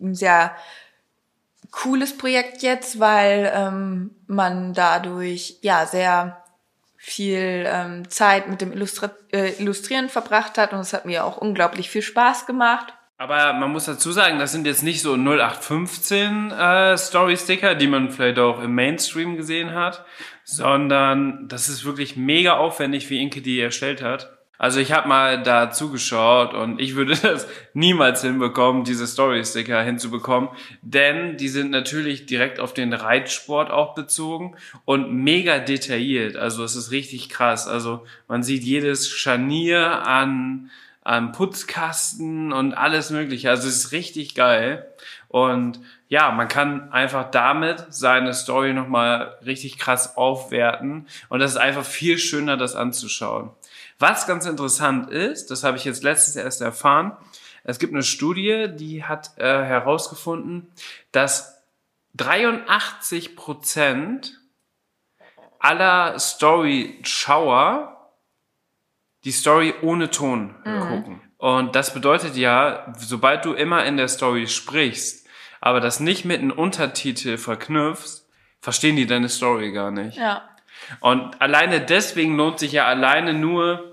ein 0.00 0.14
sehr 0.14 0.54
cooles 1.70 2.16
Projekt 2.16 2.62
jetzt, 2.62 3.00
weil 3.00 3.52
ähm, 3.54 4.16
man 4.26 4.72
dadurch 4.74 5.58
ja 5.62 5.86
sehr 5.86 6.42
viel 6.96 7.64
ähm, 7.66 8.10
Zeit 8.10 8.48
mit 8.48 8.60
dem 8.60 8.72
Illustri 8.72 9.08
äh, 9.32 9.52
Illustrieren 9.58 10.08
verbracht 10.08 10.58
hat 10.58 10.72
und 10.72 10.80
es 10.80 10.92
hat 10.92 11.06
mir 11.06 11.24
auch 11.24 11.38
unglaublich 11.38 11.88
viel 11.88 12.02
Spaß 12.02 12.46
gemacht. 12.46 12.94
Aber 13.20 13.52
man 13.52 13.70
muss 13.70 13.84
dazu 13.84 14.12
sagen, 14.12 14.38
das 14.38 14.50
sind 14.50 14.66
jetzt 14.66 14.82
nicht 14.82 15.02
so 15.02 15.12
0815 15.12 16.52
äh, 16.52 16.96
Story-Sticker, 16.96 17.74
die 17.74 17.86
man 17.86 18.10
vielleicht 18.10 18.38
auch 18.38 18.62
im 18.62 18.74
Mainstream 18.74 19.36
gesehen 19.36 19.74
hat, 19.74 20.06
sondern 20.42 21.46
das 21.46 21.68
ist 21.68 21.84
wirklich 21.84 22.16
mega 22.16 22.56
aufwendig, 22.56 23.10
wie 23.10 23.20
Inke 23.20 23.42
die 23.42 23.60
erstellt 23.60 24.00
hat. 24.00 24.38
Also 24.56 24.80
ich 24.80 24.92
habe 24.92 25.06
mal 25.06 25.42
da 25.42 25.70
zugeschaut 25.70 26.54
und 26.54 26.80
ich 26.80 26.94
würde 26.94 27.14
das 27.22 27.46
niemals 27.74 28.22
hinbekommen, 28.22 28.84
diese 28.84 29.06
Story-Sticker 29.06 29.82
hinzubekommen, 29.82 30.48
denn 30.80 31.36
die 31.36 31.48
sind 31.48 31.70
natürlich 31.70 32.24
direkt 32.24 32.58
auf 32.58 32.72
den 32.72 32.94
Reitsport 32.94 33.70
auch 33.70 33.94
bezogen 33.94 34.56
und 34.86 35.12
mega 35.12 35.58
detailliert. 35.58 36.36
Also 36.36 36.64
es 36.64 36.74
ist 36.74 36.90
richtig 36.90 37.28
krass. 37.28 37.68
Also 37.68 38.06
man 38.28 38.42
sieht 38.42 38.62
jedes 38.62 39.10
Scharnier 39.10 40.06
an, 40.06 40.70
an 41.10 41.32
Putzkasten 41.32 42.52
und 42.52 42.74
alles 42.74 43.10
mögliche. 43.10 43.50
Also 43.50 43.66
es 43.66 43.78
ist 43.78 43.92
richtig 43.92 44.36
geil. 44.36 44.94
Und 45.26 45.80
ja, 46.06 46.30
man 46.30 46.46
kann 46.46 46.92
einfach 46.92 47.32
damit 47.32 47.84
seine 47.88 48.32
Story 48.32 48.72
nochmal 48.74 49.36
richtig 49.44 49.76
krass 49.76 50.16
aufwerten. 50.16 51.08
Und 51.28 51.40
das 51.40 51.50
ist 51.50 51.56
einfach 51.56 51.84
viel 51.84 52.16
schöner, 52.16 52.56
das 52.56 52.76
anzuschauen. 52.76 53.50
Was 53.98 54.28
ganz 54.28 54.46
interessant 54.46 55.10
ist, 55.10 55.50
das 55.50 55.64
habe 55.64 55.76
ich 55.76 55.84
jetzt 55.84 56.04
letztens 56.04 56.36
erst 56.36 56.60
erfahren, 56.60 57.16
es 57.64 57.80
gibt 57.80 57.92
eine 57.92 58.04
Studie, 58.04 58.68
die 58.72 59.02
hat 59.02 59.36
äh, 59.36 59.64
herausgefunden, 59.64 60.68
dass 61.10 61.60
83 62.14 63.34
Prozent 63.34 64.38
aller 65.58 66.20
Story-Schauer 66.20 67.99
die 69.24 69.32
Story 69.32 69.74
ohne 69.82 70.10
Ton 70.10 70.54
mhm. 70.64 70.80
gucken. 70.80 71.20
Und 71.38 71.74
das 71.74 71.94
bedeutet 71.94 72.36
ja, 72.36 72.92
sobald 72.98 73.44
du 73.44 73.54
immer 73.54 73.84
in 73.84 73.96
der 73.96 74.08
Story 74.08 74.46
sprichst, 74.46 75.26
aber 75.60 75.80
das 75.80 76.00
nicht 76.00 76.24
mit 76.24 76.40
einem 76.40 76.52
Untertitel 76.52 77.38
verknüpfst, 77.38 78.26
verstehen 78.60 78.96
die 78.96 79.06
deine 79.06 79.28
Story 79.28 79.72
gar 79.72 79.90
nicht. 79.90 80.16
Ja. 80.16 80.42
Und 81.00 81.40
alleine 81.40 81.80
deswegen 81.80 82.36
lohnt 82.36 82.58
sich 82.58 82.72
ja 82.72 82.86
alleine 82.86 83.34
nur 83.34 83.90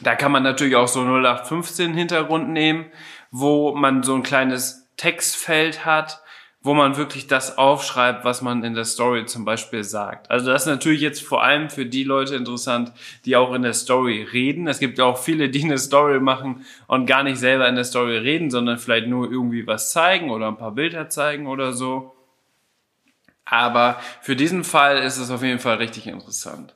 da 0.00 0.14
kann 0.14 0.32
man 0.32 0.42
natürlich 0.42 0.76
auch 0.76 0.88
so 0.88 1.00
0815 1.00 1.94
Hintergrund 1.94 2.48
nehmen, 2.48 2.86
wo 3.30 3.74
man 3.74 4.02
so 4.02 4.14
ein 4.14 4.22
kleines 4.22 4.88
Textfeld 4.96 5.84
hat, 5.84 6.20
wo 6.64 6.72
man 6.72 6.96
wirklich 6.96 7.26
das 7.26 7.58
aufschreibt, 7.58 8.24
was 8.24 8.40
man 8.40 8.64
in 8.64 8.74
der 8.74 8.86
Story 8.86 9.26
zum 9.26 9.44
Beispiel 9.44 9.84
sagt. 9.84 10.30
Also 10.30 10.50
das 10.50 10.62
ist 10.62 10.68
natürlich 10.68 11.02
jetzt 11.02 11.22
vor 11.22 11.44
allem 11.44 11.68
für 11.68 11.84
die 11.84 12.04
Leute 12.04 12.36
interessant, 12.36 12.90
die 13.26 13.36
auch 13.36 13.52
in 13.52 13.60
der 13.60 13.74
Story 13.74 14.22
reden. 14.22 14.66
Es 14.66 14.78
gibt 14.78 14.96
ja 14.96 15.04
auch 15.04 15.18
viele, 15.18 15.50
die 15.50 15.62
eine 15.62 15.76
Story 15.76 16.20
machen 16.20 16.64
und 16.86 17.04
gar 17.04 17.22
nicht 17.22 17.38
selber 17.38 17.68
in 17.68 17.74
der 17.74 17.84
Story 17.84 18.16
reden, 18.16 18.50
sondern 18.50 18.78
vielleicht 18.78 19.08
nur 19.08 19.30
irgendwie 19.30 19.66
was 19.66 19.92
zeigen 19.92 20.30
oder 20.30 20.48
ein 20.48 20.56
paar 20.56 20.72
Bilder 20.72 21.10
zeigen 21.10 21.46
oder 21.46 21.74
so. 21.74 22.14
Aber 23.44 24.00
für 24.22 24.34
diesen 24.34 24.64
Fall 24.64 24.96
ist 24.98 25.18
es 25.18 25.30
auf 25.30 25.42
jeden 25.42 25.58
Fall 25.58 25.76
richtig 25.76 26.06
interessant. 26.06 26.74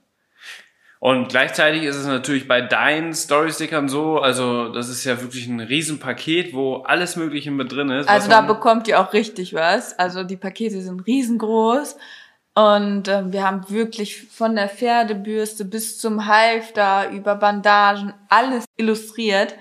Und 1.01 1.29
gleichzeitig 1.29 1.85
ist 1.85 1.97
es 1.97 2.07
natürlich 2.07 2.49
bei 2.49 2.61
deinen 2.61 3.15
Storystickern 3.15 3.89
so, 3.89 4.19
also 4.19 4.71
das 4.71 4.89
ist 4.89 5.05
ja 5.05 5.21
wirklich 5.21 5.47
ein 5.47 5.61
Riesenpaket, 5.61 6.55
wo 6.55 6.79
alles 6.79 7.15
Mögliche 7.15 7.53
mit 7.53 7.71
drin 7.71 7.91
ist. 7.91 8.09
Also 8.09 8.29
da 8.29 8.41
bekommt 8.41 8.89
ihr 8.89 9.01
auch 9.01 9.13
richtig 9.13 9.55
was. 9.55 9.97
Also 9.97 10.25
die 10.25 10.37
Pakete 10.37 10.81
sind 10.83 11.07
riesengroß 11.07 11.97
und 12.55 13.07
äh, 13.07 13.33
wir 13.33 13.47
haben 13.47 13.71
wirklich 13.71 14.27
von 14.27 14.57
der 14.57 14.69
Pferdebürste 14.69 15.65
bis 15.65 15.99
zum 15.99 16.27
Halfter 16.27 17.11
über 17.11 17.37
Bandagen 17.37 18.13
alles 18.29 18.65
illustriert 18.77 19.55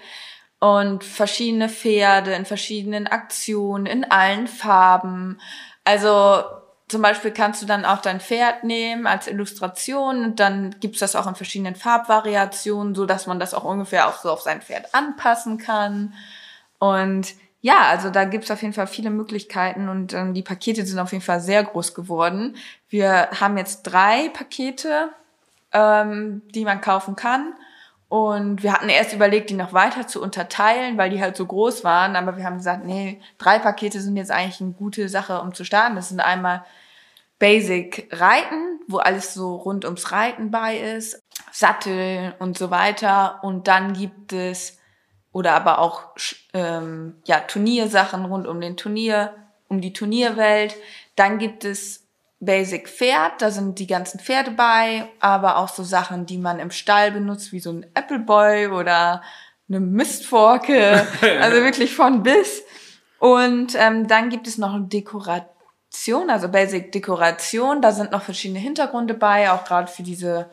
und 0.60 1.04
verschiedene 1.04 1.70
Pferde 1.70 2.34
in 2.34 2.46
verschiedenen 2.46 3.06
Aktionen, 3.06 3.86
in 3.86 4.04
allen 4.06 4.48
Farben. 4.48 5.40
Also 5.84 6.44
zum 6.88 7.02
Beispiel 7.02 7.32
kannst 7.32 7.62
du 7.62 7.66
dann 7.66 7.84
auch 7.84 8.02
dein 8.02 8.22
Pferd 8.22 8.64
nehmen 8.64 9.08
als 9.08 9.28
Illustration 9.28 10.24
und 10.24 10.40
dann 10.40 10.76
gibt's 10.80 11.00
das 11.00 11.16
auch 11.16 11.28
in 11.28 11.36
verschiedenen 11.36 11.76
Farbvariationen, 11.76 12.96
so 12.96 13.06
dass 13.06 13.28
man 13.28 13.40
das 13.40 13.54
auch 13.54 13.66
ungefähr 13.66 14.08
auch 14.08 14.18
so 14.18 14.32
auf 14.32 14.42
sein 14.42 14.62
Pferd 14.62 14.94
anpassen 14.94 15.58
kann. 15.58 16.14
Und 16.80 17.34
ja, 17.62 17.88
also 17.90 18.10
da 18.10 18.24
gibt's 18.24 18.52
auf 18.52 18.62
jeden 18.62 18.74
Fall 18.74 18.88
viele 18.88 19.10
Möglichkeiten 19.10 19.90
und 19.90 20.14
ähm, 20.14 20.34
die 20.34 20.44
Pakete 20.44 20.86
sind 20.86 21.00
auf 21.00 21.12
jeden 21.12 21.24
Fall 21.24 21.42
sehr 21.42 21.64
groß 21.64 21.94
geworden. 21.94 22.56
Wir 22.88 23.30
haben 23.38 23.58
jetzt 23.58 23.84
drei 23.84 24.30
Pakete, 24.30 25.10
ähm, 25.74 26.42
die 26.54 26.64
man 26.64 26.80
kaufen 26.80 27.18
kann. 27.18 27.54
Und 28.10 28.64
wir 28.64 28.72
hatten 28.72 28.88
erst 28.88 29.14
überlegt, 29.14 29.50
die 29.50 29.56
noch 29.56 29.74
weiter 29.74 30.08
zu 30.08 30.22
unterteilen, 30.22 30.98
weil 30.98 31.10
die 31.10 31.22
halt 31.22 31.36
so 31.36 31.46
groß 31.46 31.84
waren. 31.84 32.16
Aber 32.16 32.38
wir 32.38 32.46
haben 32.46 32.58
gesagt, 32.58 32.86
nee, 32.86 33.22
drei 33.38 33.60
Pakete 33.60 34.00
sind 34.00 34.16
jetzt 34.16 34.32
eigentlich 34.32 34.62
eine 34.62 34.72
gute 34.72 35.10
Sache, 35.10 35.42
um 35.42 35.54
zu 35.54 35.66
starten. 35.66 35.96
Das 35.98 36.10
sind 36.10 36.22
einmal 36.22 36.64
Basic 37.38 38.08
Reiten, 38.12 38.80
wo 38.88 38.98
alles 38.98 39.34
so 39.34 39.56
rund 39.56 39.84
ums 39.84 40.12
Reiten 40.12 40.52
bei 40.52 40.78
ist, 40.78 41.22
Sattel 41.52 42.34
und 42.40 42.58
so 42.58 42.72
weiter. 42.72 43.44
Und 43.44 43.68
dann 43.68 43.94
gibt 43.94 44.32
es, 44.32 44.80
oder 45.34 45.54
aber 45.54 45.80
auch 45.80 46.04
ähm, 46.54 47.18
ja, 47.26 47.42
Turniersachen 47.42 48.24
rund 48.24 48.48
um 48.48 48.62
den 48.62 48.78
Turnier, 48.78 49.36
um 49.68 49.82
die 49.82 49.92
Turnierwelt. 49.92 50.76
Dann 51.18 51.40
gibt 51.40 51.66
es 51.66 52.07
Basic 52.40 52.88
Pferd, 52.88 53.42
da 53.42 53.50
sind 53.50 53.80
die 53.80 53.88
ganzen 53.88 54.20
Pferde 54.20 54.52
bei, 54.52 55.10
aber 55.20 55.58
auch 55.58 55.70
so 55.70 55.84
Sachen, 55.84 56.26
die 56.28 56.38
man 56.38 56.60
im 56.60 56.70
Stall 56.70 57.12
benutzt, 57.12 57.52
wie 57.52 57.60
so 57.60 57.72
ein 57.72 57.86
Appleboy 57.96 58.68
oder 58.68 59.24
eine 59.68 59.80
Mistforke, 59.80 61.08
also 61.42 61.64
wirklich 61.64 61.96
von 61.96 62.22
bis. 62.22 62.64
Und 63.20 63.74
ähm, 63.76 64.08
dann 64.08 64.30
gibt 64.30 64.48
es 64.48 64.60
noch 64.60 64.76
eine 64.76 64.86
Dekoration, 64.86 66.30
also 66.30 66.50
Basic 66.50 66.92
Dekoration, 66.92 67.82
da 67.82 67.92
sind 67.92 68.12
noch 68.12 68.22
verschiedene 68.22 68.60
Hintergründe 68.60 69.16
bei, 69.16 69.52
auch 69.52 69.66
gerade 69.66 69.88
für 69.88 70.04
diese 70.04 70.48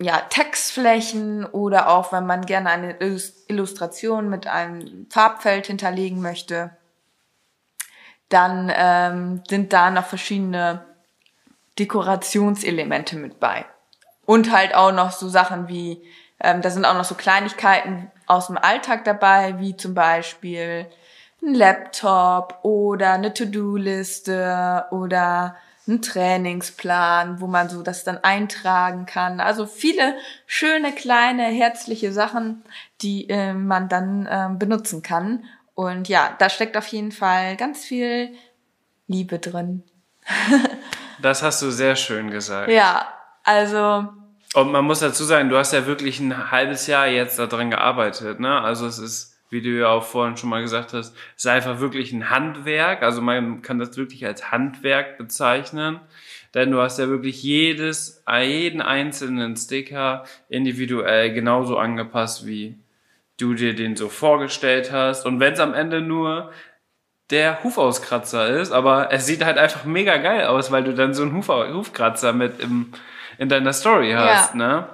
ja, 0.00 0.18
Textflächen 0.30 1.44
oder 1.44 1.88
auch 1.90 2.12
wenn 2.12 2.26
man 2.26 2.44
gerne 2.44 2.70
eine 2.70 2.96
Illustration 3.48 4.28
mit 4.28 4.48
einem 4.48 5.06
Farbfeld 5.10 5.68
hinterlegen 5.68 6.20
möchte. 6.20 6.70
dann 8.28 8.70
ähm, 8.74 9.42
sind 9.48 9.72
da 9.72 9.90
noch 9.90 10.04
verschiedene 10.04 10.87
Dekorationselemente 11.78 13.16
mit 13.16 13.40
bei. 13.40 13.64
Und 14.26 14.52
halt 14.52 14.74
auch 14.74 14.92
noch 14.92 15.12
so 15.12 15.28
Sachen 15.28 15.68
wie, 15.68 16.02
ähm, 16.40 16.60
da 16.60 16.70
sind 16.70 16.84
auch 16.84 16.94
noch 16.94 17.04
so 17.04 17.14
Kleinigkeiten 17.14 18.10
aus 18.26 18.48
dem 18.48 18.58
Alltag 18.58 19.04
dabei, 19.04 19.58
wie 19.58 19.76
zum 19.76 19.94
Beispiel 19.94 20.86
ein 21.42 21.54
Laptop 21.54 22.58
oder 22.62 23.12
eine 23.12 23.32
To-Do-Liste 23.32 24.86
oder 24.90 25.56
ein 25.86 26.02
Trainingsplan, 26.02 27.40
wo 27.40 27.46
man 27.46 27.70
so 27.70 27.82
das 27.82 28.04
dann 28.04 28.18
eintragen 28.18 29.06
kann. 29.06 29.40
Also 29.40 29.66
viele 29.66 30.14
schöne, 30.46 30.92
kleine, 30.92 31.44
herzliche 31.44 32.12
Sachen, 32.12 32.62
die 33.00 33.28
äh, 33.30 33.54
man 33.54 33.88
dann 33.88 34.26
äh, 34.26 34.50
benutzen 34.58 35.02
kann. 35.02 35.44
Und 35.74 36.08
ja, 36.08 36.34
da 36.38 36.50
steckt 36.50 36.76
auf 36.76 36.86
jeden 36.88 37.12
Fall 37.12 37.56
ganz 37.56 37.84
viel 37.84 38.34
Liebe 39.06 39.38
drin. 39.38 39.82
das 41.20 41.42
hast 41.42 41.62
du 41.62 41.70
sehr 41.70 41.96
schön 41.96 42.30
gesagt. 42.30 42.70
Ja, 42.70 43.08
also. 43.44 44.08
Und 44.54 44.72
man 44.72 44.84
muss 44.84 45.00
dazu 45.00 45.24
sagen, 45.24 45.48
du 45.48 45.56
hast 45.56 45.72
ja 45.72 45.86
wirklich 45.86 46.20
ein 46.20 46.50
halbes 46.50 46.86
Jahr 46.86 47.06
jetzt 47.06 47.38
daran 47.38 47.70
gearbeitet, 47.70 48.40
ne? 48.40 48.60
Also 48.60 48.86
es 48.86 48.98
ist 48.98 49.38
wie 49.50 49.62
du 49.62 49.70
ja 49.70 49.88
auch 49.88 50.04
vorhin 50.04 50.36
schon 50.36 50.50
mal 50.50 50.60
gesagt 50.60 50.92
hast, 50.92 51.16
ist 51.36 51.46
einfach 51.46 51.80
wirklich 51.80 52.12
ein 52.12 52.30
Handwerk. 52.30 53.02
Also 53.02 53.22
man 53.22 53.62
kann 53.62 53.78
das 53.78 53.96
wirklich 53.96 54.26
als 54.26 54.50
Handwerk 54.50 55.16
bezeichnen. 55.16 56.00
Denn 56.54 56.70
du 56.70 56.80
hast 56.80 56.98
ja 56.98 57.08
wirklich 57.08 57.42
jedes, 57.42 58.22
jeden 58.42 58.80
einzelnen 58.80 59.56
Sticker 59.56 60.24
individuell 60.48 61.32
genauso 61.32 61.78
angepasst, 61.78 62.46
wie 62.46 62.76
du 63.38 63.54
dir 63.54 63.74
den 63.74 63.96
so 63.96 64.08
vorgestellt 64.08 64.92
hast. 64.92 65.24
Und 65.24 65.40
wenn 65.40 65.54
es 65.54 65.60
am 65.60 65.74
Ende 65.74 66.00
nur 66.00 66.50
der 67.30 67.62
Hufauskratzer 67.62 68.48
ist, 68.48 68.72
aber 68.72 69.12
es 69.12 69.26
sieht 69.26 69.44
halt 69.44 69.58
einfach 69.58 69.84
mega 69.84 70.16
geil 70.16 70.46
aus, 70.46 70.70
weil 70.70 70.84
du 70.84 70.94
dann 70.94 71.14
so 71.14 71.22
einen 71.22 71.34
Huf 71.34 71.48
Hufkratzer 71.48 72.32
mit 72.32 72.60
im, 72.60 72.92
in 73.36 73.48
deiner 73.48 73.72
Story 73.72 74.12
hast, 74.12 74.54
ja. 74.54 74.56
ne? 74.56 74.88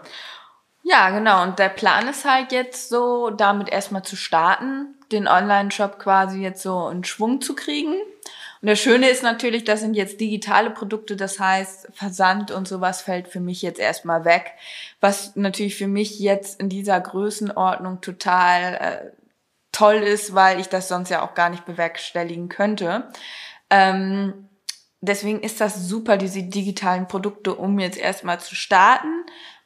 Ja, 0.87 1.11
genau. 1.11 1.43
Und 1.43 1.59
der 1.59 1.71
Plan 1.71 2.07
ist 2.09 2.27
halt 2.27 2.53
jetzt 2.53 2.91
so, 2.91 3.31
damit 3.31 3.71
erstmal 3.71 4.03
zu 4.03 4.17
starten, 4.17 4.95
den 5.13 5.27
Online-Shop 5.27 5.99
quasi 5.99 6.41
jetzt 6.43 6.63
so 6.63 6.89
in 6.91 7.05
Schwung 7.05 7.41
zu 7.41 7.55
kriegen. 7.55 7.95
Und 8.61 8.69
das 8.69 8.81
Schöne 8.81 9.09
ist 9.09 9.23
natürlich, 9.23 9.65
das 9.65 9.81
sind 9.81 9.95
jetzt 9.95 10.21
digitale 10.21 10.71
Produkte, 10.71 11.17
das 11.17 11.39
heißt, 11.41 11.89
Versand 11.95 12.51
und 12.51 12.69
sowas 12.69 13.01
fällt 13.01 13.29
für 13.29 13.41
mich 13.41 13.63
jetzt 13.63 13.81
erstmal 13.81 14.25
weg, 14.25 14.53
was 15.01 15.37
natürlich 15.37 15.77
für 15.77 15.87
mich 15.87 16.19
jetzt 16.19 16.61
in 16.61 16.69
dieser 16.69 17.01
Größenordnung 17.01 18.01
total 18.01 18.75
äh, 18.75 19.24
toll 19.75 19.97
ist, 19.97 20.35
weil 20.35 20.61
ich 20.61 20.69
das 20.69 20.89
sonst 20.89 21.11
ja 21.11 21.23
auch 21.23 21.35
gar 21.35 21.51
nicht 21.51 21.65
bewerkstelligen 21.65 22.49
könnte. 22.49 23.09
Ähm, 23.71 24.49
deswegen 25.01 25.41
ist 25.41 25.61
das 25.61 25.89
super, 25.89 26.17
diese 26.17 26.43
digitalen 26.43 27.09
Produkte, 27.09 27.55
um 27.55 27.79
jetzt 27.79 27.99
erstmal 27.99 28.41
zu 28.41 28.55
starten. 28.55 29.25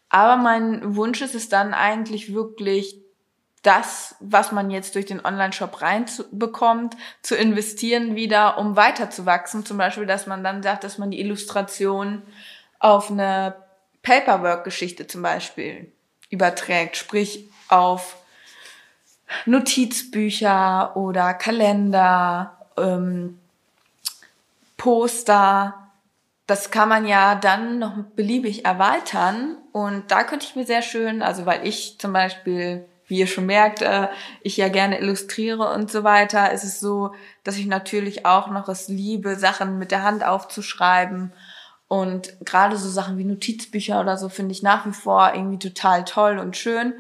Aber 0.09 0.37
mein 0.37 0.97
Wunsch 0.97 1.21
ist 1.21 1.35
es 1.35 1.49
dann 1.49 1.75
eigentlich 1.75 2.33
wirklich, 2.33 2.97
das, 3.63 4.15
was 4.21 4.53
man 4.53 4.71
jetzt 4.71 4.95
durch 4.95 5.07
den 5.07 5.25
Online-Shop 5.25 5.83
reinbekommt, 5.83 6.97
zu 7.23 7.37
investieren 7.37 8.15
wieder, 8.15 8.59
um 8.59 8.77
weiterzuwachsen. 8.77 9.67
Zum 9.67 9.79
Beispiel, 9.79 10.07
dass 10.07 10.27
man 10.27 10.45
dann 10.45 10.63
sagt, 10.63 10.85
dass 10.85 10.99
man 10.99 11.11
die 11.11 11.21
Illustration 11.21 12.23
auf 12.79 13.11
eine 13.11 13.57
Paperwork-Geschichte 14.03 15.07
zum 15.07 15.23
Beispiel 15.23 15.93
überträgt, 16.31 16.97
sprich 16.97 17.51
auf 17.69 18.17
Notizbücher 19.47 20.97
oder 20.97 21.35
Kalender, 21.35 22.57
ähm, 22.77 23.39
Poster, 24.77 25.89
das 26.49 26.71
kann 26.71 26.89
man 26.89 27.07
ja 27.07 27.35
dann 27.35 27.79
noch 27.79 27.93
beliebig 28.17 28.65
erweitern. 28.65 29.59
Und 29.73 30.11
da 30.11 30.25
könnte 30.25 30.47
ich 30.49 30.57
mir 30.57 30.65
sehr 30.65 30.83
schön, 30.83 31.23
also 31.23 31.45
weil 31.45 31.67
ich 31.67 31.99
zum 31.99 32.15
Beispiel, 32.15 32.87
wie 33.07 33.19
ihr 33.19 33.27
schon 33.27 33.45
merkt, 33.45 33.83
äh, 33.83 34.09
ich 34.43 34.57
ja 34.57 34.69
gerne 34.69 34.99
illustriere 34.99 35.71
und 35.75 35.91
so 35.91 36.05
weiter, 36.05 36.51
ist 36.53 36.65
es 36.65 36.81
so, 36.81 37.15
dass 37.45 37.59
ich 37.59 37.67
natürlich 37.67 38.25
auch 38.25 38.49
noch 38.49 38.69
es 38.69 38.89
liebe, 38.89 39.37
Sachen 39.37 39.79
mit 39.79 39.91
der 39.91 40.03
Hand 40.03 40.25
aufzuschreiben. 40.25 41.33
Und 41.87 42.35
gerade 42.45 42.79
so 42.79 42.89
Sachen 42.89 43.19
wie 43.19 43.25
Notizbücher 43.25 44.01
oder 44.01 44.17
so 44.17 44.31
finde 44.31 44.53
ich 44.53 44.63
nach 44.63 44.87
wie 44.87 44.93
vor 44.93 45.33
irgendwie 45.35 45.59
total 45.59 46.05
toll 46.05 46.39
und 46.39 46.57
schön. 46.57 46.95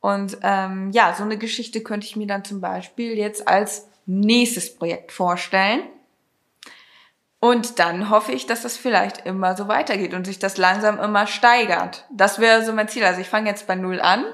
Und 0.00 0.38
ähm, 0.42 0.90
ja, 0.92 1.14
so 1.14 1.22
eine 1.22 1.36
Geschichte 1.36 1.82
könnte 1.82 2.06
ich 2.06 2.16
mir 2.16 2.26
dann 2.26 2.44
zum 2.44 2.60
Beispiel 2.60 3.16
jetzt 3.16 3.46
als 3.46 3.88
nächstes 4.06 4.74
Projekt 4.74 5.12
vorstellen. 5.12 5.82
Und 7.38 7.78
dann 7.78 8.10
hoffe 8.10 8.32
ich, 8.32 8.46
dass 8.46 8.62
das 8.62 8.76
vielleicht 8.76 9.24
immer 9.24 9.56
so 9.56 9.66
weitergeht 9.68 10.12
und 10.12 10.26
sich 10.26 10.38
das 10.38 10.58
langsam 10.58 10.98
immer 10.98 11.26
steigert. 11.26 12.04
Das 12.10 12.38
wäre 12.38 12.64
so 12.64 12.72
mein 12.72 12.88
Ziel. 12.88 13.04
Also 13.04 13.20
ich 13.20 13.28
fange 13.28 13.48
jetzt 13.48 13.66
bei 13.66 13.76
Null 13.76 14.00
an 14.00 14.24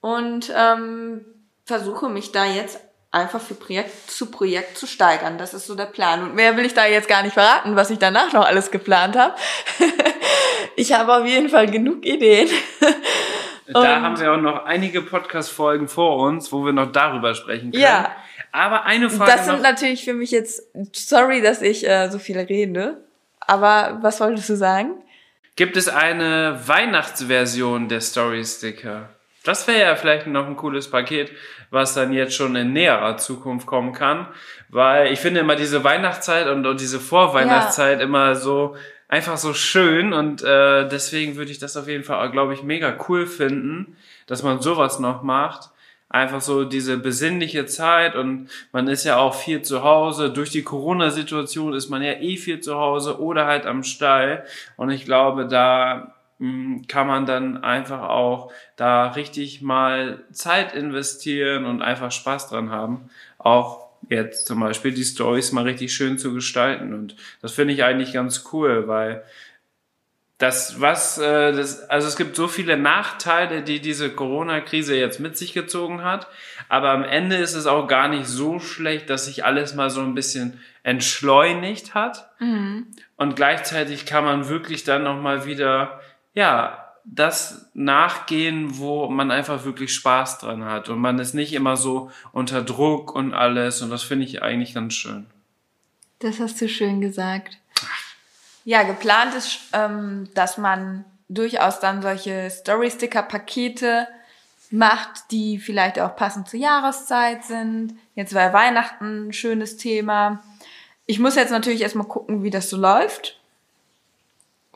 und 0.00 0.52
ähm, 0.56 1.24
versuche 1.64 2.08
mich 2.08 2.30
da 2.30 2.44
jetzt 2.44 2.78
einfach 3.10 3.40
für 3.40 3.54
Projekt 3.54 4.10
zu 4.10 4.26
Projekt 4.30 4.78
zu 4.78 4.86
steigern. 4.86 5.38
Das 5.38 5.54
ist 5.54 5.66
so 5.66 5.74
der 5.74 5.86
Plan. 5.86 6.22
Und 6.22 6.34
mehr 6.34 6.56
will 6.56 6.64
ich 6.64 6.74
da 6.74 6.86
jetzt 6.86 7.08
gar 7.08 7.22
nicht 7.22 7.32
verraten, 7.32 7.74
was 7.74 7.90
ich 7.90 7.98
danach 7.98 8.32
noch 8.32 8.44
alles 8.44 8.70
geplant 8.70 9.16
habe. 9.16 9.34
ich 10.76 10.92
habe 10.92 11.14
auf 11.14 11.26
jeden 11.26 11.48
Fall 11.48 11.68
genug 11.68 12.04
Ideen. 12.04 12.48
da 13.72 14.00
haben 14.00 14.16
sie 14.16 14.26
auch 14.28 14.40
noch 14.40 14.64
einige 14.64 15.02
Podcast-Folgen 15.02 15.88
vor 15.88 16.18
uns, 16.18 16.52
wo 16.52 16.64
wir 16.64 16.72
noch 16.72 16.92
darüber 16.92 17.34
sprechen 17.34 17.72
können. 17.72 17.82
Ja. 17.82 18.14
Aber 18.52 18.84
eine 18.84 19.10
Frage. 19.10 19.32
Das 19.32 19.46
sind 19.46 19.56
noch. 19.56 19.62
natürlich 19.62 20.04
für 20.04 20.14
mich 20.14 20.30
jetzt, 20.30 20.62
sorry, 20.92 21.42
dass 21.42 21.62
ich 21.62 21.86
äh, 21.88 22.08
so 22.10 22.18
viel 22.18 22.38
rede, 22.38 22.98
aber 23.40 23.98
was 24.02 24.20
wolltest 24.20 24.48
du 24.48 24.56
sagen? 24.56 24.92
Gibt 25.56 25.76
es 25.76 25.88
eine 25.88 26.60
Weihnachtsversion 26.66 27.88
der 27.88 28.00
Story 28.00 28.44
Sticker? 28.44 29.10
Das 29.44 29.66
wäre 29.68 29.80
ja 29.80 29.96
vielleicht 29.96 30.26
noch 30.26 30.46
ein 30.46 30.56
cooles 30.56 30.90
Paket, 30.90 31.30
was 31.70 31.94
dann 31.94 32.12
jetzt 32.12 32.34
schon 32.34 32.56
in 32.56 32.72
näherer 32.72 33.16
Zukunft 33.16 33.66
kommen 33.66 33.92
kann. 33.92 34.26
Weil 34.68 35.12
ich 35.12 35.20
finde 35.20 35.40
immer 35.40 35.54
diese 35.54 35.84
Weihnachtszeit 35.84 36.48
und, 36.48 36.66
und 36.66 36.80
diese 36.80 36.98
Vorweihnachtszeit 36.98 37.98
ja. 37.98 38.04
immer 38.04 38.34
so 38.34 38.76
einfach 39.08 39.36
so 39.36 39.54
schön 39.54 40.12
und 40.12 40.42
äh, 40.42 40.88
deswegen 40.88 41.36
würde 41.36 41.50
ich 41.50 41.58
das 41.58 41.76
auf 41.76 41.88
jeden 41.88 42.04
Fall, 42.04 42.30
glaube 42.30 42.54
ich, 42.54 42.62
mega 42.62 42.96
cool 43.08 43.26
finden, 43.26 43.96
dass 44.26 44.42
man 44.42 44.60
sowas 44.60 44.98
noch 44.98 45.22
macht 45.22 45.70
einfach 46.08 46.40
so 46.40 46.64
diese 46.64 46.98
besinnliche 46.98 47.66
Zeit 47.66 48.14
und 48.14 48.48
man 48.72 48.88
ist 48.88 49.04
ja 49.04 49.18
auch 49.18 49.34
viel 49.34 49.62
zu 49.62 49.82
Hause. 49.82 50.30
Durch 50.30 50.50
die 50.50 50.62
Corona-Situation 50.62 51.74
ist 51.74 51.88
man 51.88 52.02
ja 52.02 52.12
eh 52.12 52.36
viel 52.36 52.60
zu 52.60 52.76
Hause 52.76 53.20
oder 53.20 53.46
halt 53.46 53.66
am 53.66 53.82
Stall. 53.82 54.44
Und 54.76 54.90
ich 54.90 55.04
glaube, 55.04 55.46
da 55.46 56.14
hm, 56.38 56.86
kann 56.86 57.06
man 57.06 57.26
dann 57.26 57.62
einfach 57.64 58.02
auch 58.02 58.52
da 58.76 59.08
richtig 59.08 59.62
mal 59.62 60.24
Zeit 60.32 60.74
investieren 60.74 61.64
und 61.64 61.82
einfach 61.82 62.12
Spaß 62.12 62.48
dran 62.48 62.70
haben. 62.70 63.10
Auch 63.38 63.85
jetzt 64.08 64.46
zum 64.46 64.60
Beispiel 64.60 64.92
die 64.92 65.04
Stories 65.04 65.52
mal 65.52 65.64
richtig 65.64 65.94
schön 65.94 66.18
zu 66.18 66.32
gestalten. 66.32 66.94
Und 66.94 67.16
das 67.42 67.52
finde 67.52 67.74
ich 67.74 67.84
eigentlich 67.84 68.12
ganz 68.12 68.44
cool, 68.52 68.88
weil 68.88 69.24
das, 70.38 70.80
was, 70.80 71.16
äh, 71.18 71.52
das, 71.52 71.88
also 71.88 72.08
es 72.08 72.16
gibt 72.16 72.36
so 72.36 72.46
viele 72.46 72.76
Nachteile, 72.76 73.62
die 73.62 73.80
diese 73.80 74.10
Corona-Krise 74.10 74.94
jetzt 74.96 75.18
mit 75.18 75.36
sich 75.38 75.54
gezogen 75.54 76.04
hat. 76.04 76.28
Aber 76.68 76.90
am 76.90 77.04
Ende 77.04 77.36
ist 77.36 77.54
es 77.54 77.66
auch 77.66 77.86
gar 77.88 78.08
nicht 78.08 78.26
so 78.26 78.60
schlecht, 78.60 79.08
dass 79.08 79.26
sich 79.26 79.44
alles 79.44 79.74
mal 79.74 79.88
so 79.88 80.02
ein 80.02 80.14
bisschen 80.14 80.60
entschleunigt 80.82 81.94
hat. 81.94 82.30
Mhm. 82.38 82.88
Und 83.16 83.34
gleichzeitig 83.34 84.04
kann 84.04 84.24
man 84.24 84.48
wirklich 84.48 84.84
dann 84.84 85.04
nochmal 85.04 85.46
wieder, 85.46 86.00
ja, 86.34 86.85
das 87.08 87.70
nachgehen, 87.72 88.78
wo 88.78 89.08
man 89.08 89.30
einfach 89.30 89.64
wirklich 89.64 89.94
Spaß 89.94 90.38
dran 90.38 90.64
hat. 90.64 90.88
Und 90.88 90.98
man 90.98 91.18
ist 91.18 91.34
nicht 91.34 91.52
immer 91.52 91.76
so 91.76 92.10
unter 92.32 92.62
Druck 92.62 93.14
und 93.14 93.32
alles. 93.32 93.80
Und 93.80 93.90
das 93.90 94.02
finde 94.02 94.26
ich 94.26 94.42
eigentlich 94.42 94.74
ganz 94.74 94.94
schön. 94.94 95.26
Das 96.18 96.40
hast 96.40 96.60
du 96.60 96.68
schön 96.68 97.00
gesagt. 97.00 97.58
Ja, 98.64 98.82
geplant 98.82 99.34
ist, 99.34 99.60
ähm, 99.72 100.28
dass 100.34 100.58
man 100.58 101.04
durchaus 101.28 101.78
dann 101.78 102.02
solche 102.02 102.50
Story-Sticker-Pakete 102.50 104.08
macht, 104.72 105.30
die 105.30 105.58
vielleicht 105.58 106.00
auch 106.00 106.16
passend 106.16 106.48
zur 106.48 106.58
Jahreszeit 106.58 107.44
sind. 107.44 107.94
Jetzt 108.16 108.34
war 108.34 108.52
Weihnachten 108.52 109.28
ein 109.28 109.32
schönes 109.32 109.76
Thema. 109.76 110.42
Ich 111.06 111.20
muss 111.20 111.36
jetzt 111.36 111.50
natürlich 111.50 111.82
erstmal 111.82 112.08
gucken, 112.08 112.42
wie 112.42 112.50
das 112.50 112.68
so 112.68 112.76
läuft 112.76 113.38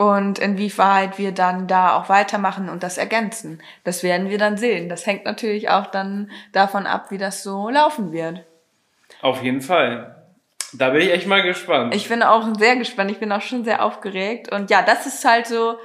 und 0.01 0.39
inwieweit 0.39 1.19
wir 1.19 1.31
dann 1.31 1.67
da 1.67 1.95
auch 1.95 2.09
weitermachen 2.09 2.69
und 2.69 2.81
das 2.81 2.97
ergänzen. 2.97 3.61
Das 3.83 4.01
werden 4.01 4.31
wir 4.31 4.39
dann 4.39 4.57
sehen. 4.57 4.89
Das 4.89 5.05
hängt 5.05 5.25
natürlich 5.25 5.69
auch 5.69 5.85
dann 5.85 6.31
davon 6.53 6.87
ab, 6.87 7.11
wie 7.11 7.19
das 7.19 7.43
so 7.43 7.69
laufen 7.69 8.11
wird. 8.11 8.43
Auf 9.21 9.43
jeden 9.43 9.61
Fall. 9.61 10.15
Da 10.73 10.89
bin 10.89 11.01
ich 11.01 11.11
echt 11.11 11.27
mal 11.27 11.43
gespannt. 11.43 11.93
Ich 11.93 12.09
bin 12.09 12.23
auch 12.23 12.47
sehr 12.57 12.77
gespannt. 12.77 13.11
Ich 13.11 13.19
bin 13.19 13.31
auch 13.31 13.43
schon 13.43 13.63
sehr 13.63 13.85
aufgeregt. 13.85 14.51
Und 14.51 14.71
ja, 14.71 14.81
das 14.81 15.05
ist 15.05 15.23
halt 15.23 15.45
so, 15.45 15.77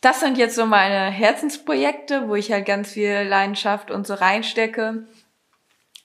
das 0.00 0.20
sind 0.20 0.38
jetzt 0.38 0.54
so 0.54 0.64
meine 0.64 1.10
Herzensprojekte, 1.10 2.30
wo 2.30 2.34
ich 2.34 2.50
halt 2.50 2.64
ganz 2.64 2.92
viel 2.92 3.24
Leidenschaft 3.28 3.90
und 3.90 4.06
so 4.06 4.14
reinstecke. 4.14 5.04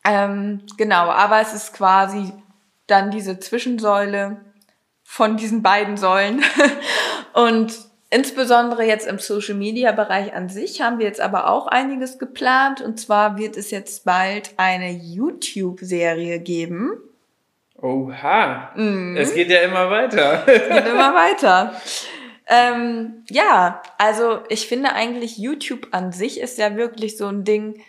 Ähm, 0.03 0.63
genau, 0.75 1.09
aber 1.09 1.39
es 1.39 1.53
ist 1.53 1.71
quasi 1.73 2.33
dann 2.87 3.11
diese 3.11 3.39
Zwischensäule 3.39 4.41
von 5.13 5.37
diesen 5.37 5.61
beiden 5.61 5.95
Säulen. 5.95 6.43
Und 7.33 7.77
insbesondere 8.09 8.83
jetzt 8.83 9.05
im 9.05 9.19
Social 9.19 9.53
Media 9.53 9.91
Bereich 9.91 10.33
an 10.33 10.49
sich 10.49 10.81
haben 10.81 10.97
wir 10.97 11.05
jetzt 11.05 11.21
aber 11.21 11.51
auch 11.51 11.67
einiges 11.67 12.17
geplant. 12.17 12.81
Und 12.81 12.99
zwar 12.99 13.37
wird 13.37 13.55
es 13.55 13.69
jetzt 13.69 14.05
bald 14.05 14.55
eine 14.57 14.89
YouTube-Serie 14.89 16.39
geben. 16.39 16.97
Oha, 17.79 18.71
mhm. 18.75 19.15
es 19.15 19.35
geht 19.35 19.49
ja 19.49 19.59
immer 19.59 19.91
weiter. 19.91 20.47
Es 20.47 20.67
geht 20.67 20.87
immer 20.87 21.13
weiter. 21.15 21.79
Ähm, 22.47 23.23
ja, 23.29 23.83
also 23.99 24.39
ich 24.49 24.67
finde 24.67 24.93
eigentlich 24.93 25.37
YouTube 25.37 25.89
an 25.91 26.11
sich 26.11 26.39
ist 26.39 26.57
ja 26.57 26.75
wirklich 26.75 27.17
so 27.17 27.27
ein 27.27 27.43
Ding. 27.43 27.79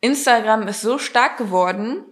Instagram 0.00 0.68
ist 0.68 0.82
so 0.82 0.98
stark 0.98 1.36
geworden, 1.36 2.04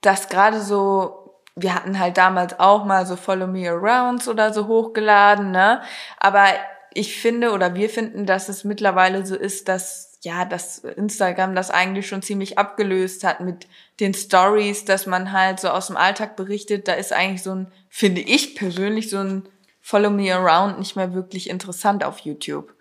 dass 0.00 0.28
gerade 0.28 0.60
so, 0.60 1.19
wir 1.62 1.74
hatten 1.74 1.98
halt 1.98 2.16
damals 2.16 2.58
auch 2.58 2.84
mal 2.84 3.06
so 3.06 3.16
Follow 3.16 3.46
Me 3.46 3.68
Arounds 3.68 4.28
oder 4.28 4.52
so 4.52 4.66
hochgeladen, 4.66 5.50
ne? 5.50 5.82
Aber 6.18 6.44
ich 6.92 7.20
finde 7.20 7.52
oder 7.52 7.74
wir 7.74 7.88
finden, 7.88 8.26
dass 8.26 8.48
es 8.48 8.64
mittlerweile 8.64 9.24
so 9.26 9.36
ist, 9.36 9.68
dass 9.68 10.10
ja, 10.22 10.44
dass 10.44 10.80
Instagram 10.80 11.54
das 11.54 11.70
eigentlich 11.70 12.06
schon 12.06 12.20
ziemlich 12.20 12.58
abgelöst 12.58 13.24
hat 13.24 13.40
mit 13.40 13.66
den 14.00 14.12
Stories, 14.12 14.84
dass 14.84 15.06
man 15.06 15.32
halt 15.32 15.60
so 15.60 15.68
aus 15.68 15.86
dem 15.86 15.96
Alltag 15.96 16.36
berichtet. 16.36 16.88
Da 16.88 16.92
ist 16.92 17.12
eigentlich 17.12 17.42
so 17.42 17.54
ein, 17.54 17.72
finde 17.88 18.20
ich 18.20 18.54
persönlich, 18.54 19.08
so 19.08 19.18
ein 19.18 19.48
Follow 19.80 20.10
Me 20.10 20.34
Around 20.34 20.78
nicht 20.78 20.94
mehr 20.94 21.14
wirklich 21.14 21.48
interessant 21.48 22.04
auf 22.04 22.18
YouTube. 22.18 22.74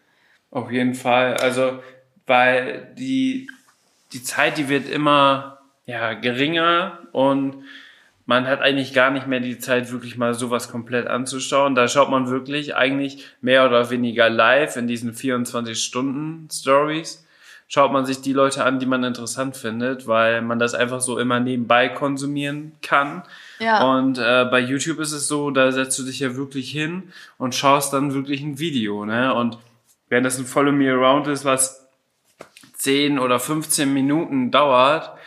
Auf 0.51 0.69
jeden 0.69 0.95
Fall. 0.95 1.35
Also, 1.35 1.79
weil 2.25 2.93
die, 2.97 3.49
die 4.11 4.21
Zeit, 4.21 4.57
die 4.57 4.67
wird 4.67 4.89
immer 4.89 5.59
ja, 5.85 6.13
geringer 6.13 6.99
und 7.13 7.63
man 8.29 8.45
hat 8.45 8.61
eigentlich 8.61 8.93
gar 8.93 9.09
nicht 9.09 9.25
mehr 9.25 9.39
die 9.39 9.57
Zeit, 9.57 9.91
wirklich 9.91 10.15
mal 10.15 10.35
sowas 10.35 10.69
komplett 10.69 11.07
anzuschauen. 11.07 11.73
Da 11.73 11.87
schaut 11.87 12.11
man 12.11 12.29
wirklich 12.29 12.75
eigentlich 12.75 13.25
mehr 13.41 13.65
oder 13.65 13.89
weniger 13.89 14.29
live 14.29 14.75
in 14.75 14.85
diesen 14.85 15.15
24 15.15 15.83
Stunden 15.83 16.47
Stories. 16.51 17.25
Schaut 17.67 17.91
man 17.91 18.05
sich 18.05 18.21
die 18.21 18.33
Leute 18.33 18.63
an, 18.63 18.77
die 18.77 18.85
man 18.85 19.03
interessant 19.03 19.57
findet, 19.57 20.05
weil 20.05 20.43
man 20.43 20.59
das 20.59 20.75
einfach 20.75 21.01
so 21.01 21.17
immer 21.17 21.39
nebenbei 21.39 21.89
konsumieren 21.89 22.73
kann. 22.83 23.23
Ja. 23.57 23.97
Und 23.97 24.19
äh, 24.19 24.45
bei 24.45 24.59
YouTube 24.59 24.99
ist 24.99 25.11
es 25.11 25.27
so, 25.27 25.49
da 25.49 25.71
setzt 25.71 25.97
du 25.97 26.03
dich 26.03 26.19
ja 26.19 26.35
wirklich 26.35 26.69
hin 26.69 27.11
und 27.39 27.55
schaust 27.55 27.93
dann 27.93 28.13
wirklich 28.13 28.43
ein 28.43 28.59
Video. 28.59 29.05
Ne? 29.05 29.33
Und 29.33 29.57
wenn 30.07 30.23
das 30.23 30.37
ein 30.37 30.45
Follow 30.45 30.71
Me 30.71 30.91
Around 30.91 31.27
ist, 31.29 31.45
was 31.45 31.87
10 32.73 33.17
oder 33.17 33.39
15 33.39 33.91
Minuten 33.91 34.51
dauert, 34.51 35.17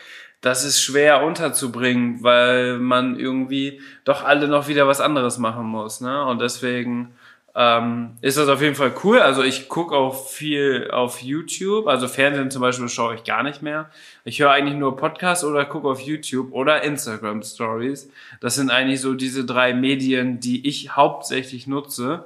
das 0.42 0.64
ist 0.64 0.82
schwer 0.82 1.22
unterzubringen, 1.22 2.22
weil 2.22 2.78
man 2.78 3.18
irgendwie 3.18 3.80
doch 4.04 4.24
alle 4.24 4.48
noch 4.48 4.68
wieder 4.68 4.86
was 4.88 5.00
anderes 5.00 5.38
machen 5.38 5.64
muss. 5.66 6.00
Ne? 6.00 6.26
Und 6.26 6.40
deswegen 6.40 7.14
ähm, 7.54 8.16
ist 8.22 8.38
das 8.38 8.48
auf 8.48 8.60
jeden 8.60 8.74
Fall 8.74 8.92
cool. 9.04 9.20
Also 9.20 9.44
ich 9.44 9.68
gucke 9.68 9.94
auch 9.94 10.26
viel 10.26 10.90
auf 10.90 11.22
YouTube. 11.22 11.86
Also 11.86 12.08
Fernsehen 12.08 12.50
zum 12.50 12.60
Beispiel 12.60 12.88
schaue 12.88 13.14
ich 13.14 13.22
gar 13.22 13.44
nicht 13.44 13.62
mehr. 13.62 13.88
Ich 14.24 14.40
höre 14.40 14.50
eigentlich 14.50 14.76
nur 14.76 14.96
Podcasts 14.96 15.44
oder 15.44 15.64
gucke 15.64 15.88
auf 15.88 16.00
YouTube 16.00 16.52
oder 16.52 16.82
Instagram 16.82 17.42
Stories. 17.44 18.10
Das 18.40 18.56
sind 18.56 18.68
eigentlich 18.68 19.00
so 19.00 19.14
diese 19.14 19.44
drei 19.44 19.72
Medien, 19.74 20.40
die 20.40 20.66
ich 20.66 20.96
hauptsächlich 20.96 21.68
nutze. 21.68 22.24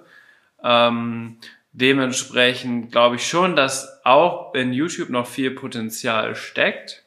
Ähm, 0.64 1.36
dementsprechend 1.72 2.92
glaube 2.92 3.16
ich 3.16 3.28
schon, 3.28 3.56
dass 3.56 4.00
auch 4.04 4.54
in 4.54 4.72
YouTube 4.72 5.10
noch 5.10 5.26
viel 5.26 5.50
Potenzial 5.50 6.34
steckt 6.34 7.02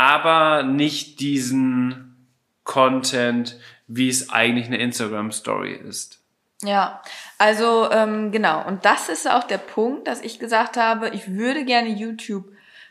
aber 0.00 0.62
nicht 0.62 1.20
diesen 1.20 2.16
Content, 2.64 3.58
wie 3.86 4.08
es 4.08 4.30
eigentlich 4.30 4.64
eine 4.64 4.78
Instagram 4.78 5.30
Story 5.30 5.74
ist. 5.74 6.20
Ja, 6.62 7.02
also 7.36 7.90
ähm, 7.90 8.32
genau. 8.32 8.66
Und 8.66 8.86
das 8.86 9.10
ist 9.10 9.30
auch 9.30 9.44
der 9.44 9.58
Punkt, 9.58 10.08
dass 10.08 10.22
ich 10.22 10.38
gesagt 10.38 10.78
habe, 10.78 11.10
ich 11.10 11.34
würde 11.34 11.66
gerne 11.66 11.90
YouTube 11.90 12.46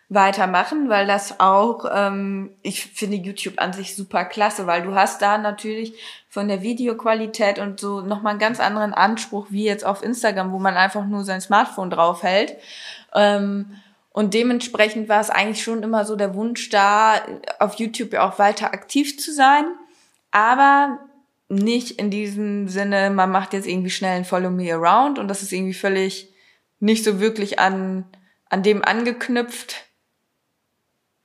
weitermachen, 0.07 0.87
weil 0.87 1.07
das 1.07 1.39
auch, 1.39 1.85
ähm, 1.91 2.51
ich 2.61 2.85
finde 2.85 3.17
YouTube 3.17 3.59
an 3.59 3.73
sich 3.73 3.95
super 3.95 4.23
klasse, 4.23 4.67
weil 4.67 4.83
du 4.83 4.93
hast 4.93 5.19
da 5.23 5.39
natürlich 5.39 5.95
von 6.29 6.47
der 6.47 6.61
Videoqualität 6.61 7.57
und 7.57 7.79
so 7.79 8.01
nochmal 8.01 8.31
einen 8.31 8.39
ganz 8.39 8.59
anderen 8.59 8.93
Anspruch 8.93 9.47
wie 9.49 9.65
jetzt 9.65 9.83
auf 9.83 10.03
Instagram, 10.03 10.51
wo 10.51 10.59
man 10.59 10.77
einfach 10.77 11.07
nur 11.07 11.23
sein 11.23 11.41
Smartphone 11.41 11.89
draufhält. 11.89 12.55
Ähm, 13.15 13.77
und 14.19 14.33
dementsprechend 14.33 15.07
war 15.07 15.21
es 15.21 15.29
eigentlich 15.29 15.63
schon 15.63 15.81
immer 15.81 16.03
so 16.03 16.17
der 16.17 16.35
Wunsch 16.35 16.67
da, 16.67 17.21
auf 17.57 17.75
YouTube 17.75 18.11
ja 18.11 18.27
auch 18.27 18.37
weiter 18.37 18.73
aktiv 18.73 19.17
zu 19.17 19.31
sein. 19.31 19.63
Aber 20.29 20.99
nicht 21.47 21.91
in 21.91 22.11
diesem 22.11 22.67
Sinne, 22.67 23.11
man 23.11 23.31
macht 23.31 23.53
jetzt 23.53 23.65
irgendwie 23.65 23.89
schnell 23.89 24.17
ein 24.17 24.25
Follow 24.25 24.49
Me 24.49 24.73
Around 24.73 25.19
und 25.19 25.29
das 25.29 25.41
ist 25.41 25.53
irgendwie 25.53 25.73
völlig 25.73 26.33
nicht 26.81 27.05
so 27.05 27.21
wirklich 27.21 27.59
an, 27.59 28.03
an 28.49 28.61
dem 28.61 28.83
angeknüpft, 28.83 29.85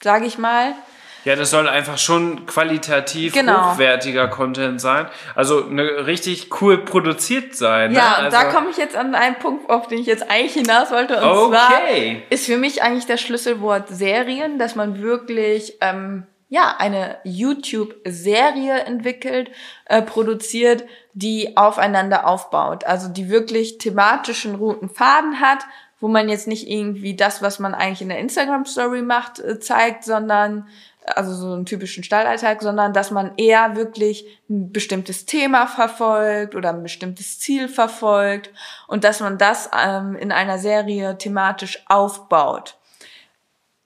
sage 0.00 0.26
ich 0.26 0.38
mal. 0.38 0.76
Ja, 1.24 1.37
das 1.37 1.50
soll 1.50 1.68
einfach 1.68 1.98
schon 1.98 2.46
qualitativ 2.46 3.32
genau. 3.32 3.72
hochwertiger 3.72 4.28
Content 4.28 4.80
sein. 4.80 5.06
Also 5.34 5.66
eine 5.66 6.06
richtig 6.06 6.60
cool 6.60 6.84
produziert 6.84 7.54
sein. 7.56 7.92
Ne? 7.92 7.98
Ja, 7.98 8.10
ne? 8.10 8.16
und 8.18 8.24
also 8.26 8.37
da 8.37 8.44
komme 8.52 8.70
ich 8.70 8.76
jetzt 8.76 8.94
an 8.96 9.14
einen 9.14 9.37
Punkt, 9.37 9.70
auf 9.70 9.88
den 9.88 9.98
ich 9.98 10.06
jetzt 10.06 10.30
eigentlich 10.30 10.52
hinaus 10.52 10.90
wollte. 10.90 11.16
Und 11.16 11.24
okay. 11.24 11.50
zwar 11.50 12.32
ist 12.32 12.46
für 12.46 12.58
mich 12.58 12.82
eigentlich 12.82 13.06
das 13.06 13.20
Schlüsselwort 13.20 13.88
Serien, 13.88 14.58
dass 14.58 14.74
man 14.74 15.00
wirklich 15.00 15.78
ähm, 15.80 16.26
ja 16.48 16.74
eine 16.78 17.16
YouTube-Serie 17.24 18.80
entwickelt, 18.84 19.50
äh, 19.87 20.02
produziert, 20.02 20.84
die 21.14 21.56
aufeinander 21.56 22.26
aufbaut. 22.26 22.84
Also 22.84 23.08
die 23.08 23.30
wirklich 23.30 23.78
thematischen 23.78 24.56
roten 24.56 24.88
Faden 24.88 25.40
hat, 25.40 25.60
wo 26.00 26.08
man 26.08 26.28
jetzt 26.28 26.46
nicht 26.46 26.68
irgendwie 26.68 27.16
das, 27.16 27.40
was 27.40 27.58
man 27.58 27.74
eigentlich 27.74 28.02
in 28.02 28.10
der 28.10 28.18
Instagram-Story 28.18 29.00
macht, 29.00 29.38
äh, 29.38 29.58
zeigt, 29.58 30.04
sondern 30.04 30.68
also 31.06 31.34
so 31.34 31.52
einen 31.52 31.66
typischen 31.66 32.02
Stallalltag, 32.04 32.62
sondern 32.62 32.92
dass 32.92 33.10
man 33.10 33.32
eher 33.36 33.76
wirklich 33.76 34.26
ein 34.48 34.72
bestimmtes 34.72 35.26
Thema 35.26 35.66
verfolgt 35.66 36.54
oder 36.54 36.70
ein 36.70 36.82
bestimmtes 36.82 37.38
Ziel 37.38 37.68
verfolgt 37.68 38.50
und 38.88 39.04
dass 39.04 39.20
man 39.20 39.38
das 39.38 39.70
ähm, 39.78 40.16
in 40.16 40.32
einer 40.32 40.58
Serie 40.58 41.18
thematisch 41.18 41.84
aufbaut. 41.86 42.78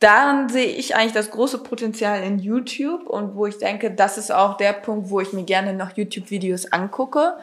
Daran 0.01 0.49
sehe 0.49 0.67
ich 0.69 0.95
eigentlich 0.95 1.13
das 1.13 1.33
große 1.33 1.59
Potenzial 1.59 2.23
in 2.23 2.39
YouTube 2.39 3.09
und 3.09 3.35
wo 3.35 3.47
ich 3.47 3.59
denke, 3.59 3.91
das 3.91 4.17
ist 4.17 4.31
auch 4.31 4.57
der 4.57 4.73
Punkt, 4.73 5.11
wo 5.11 5.21
ich 5.21 5.33
mir 5.33 5.43
gerne 5.43 5.75
noch 5.75 5.97
YouTube-Videos 5.97 6.73
angucke, 6.73 7.35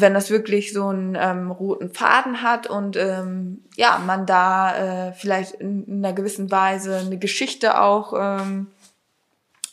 wenn 0.00 0.14
das 0.14 0.30
wirklich 0.30 0.72
so 0.72 0.88
einen 0.88 1.16
ähm, 1.18 1.50
roten 1.50 1.90
Faden 1.90 2.42
hat 2.42 2.66
und 2.66 2.96
ähm, 2.96 3.64
ja, 3.76 4.00
man 4.04 4.26
da 4.26 5.08
äh, 5.08 5.12
vielleicht 5.12 5.54
in, 5.54 5.84
in, 5.84 6.04
einer 6.04 6.14
gewissen 6.14 6.50
Weise 6.50 6.98
eine 6.98 7.18
Geschichte 7.18 7.80
auch 7.80 8.12
ähm, 8.18 8.68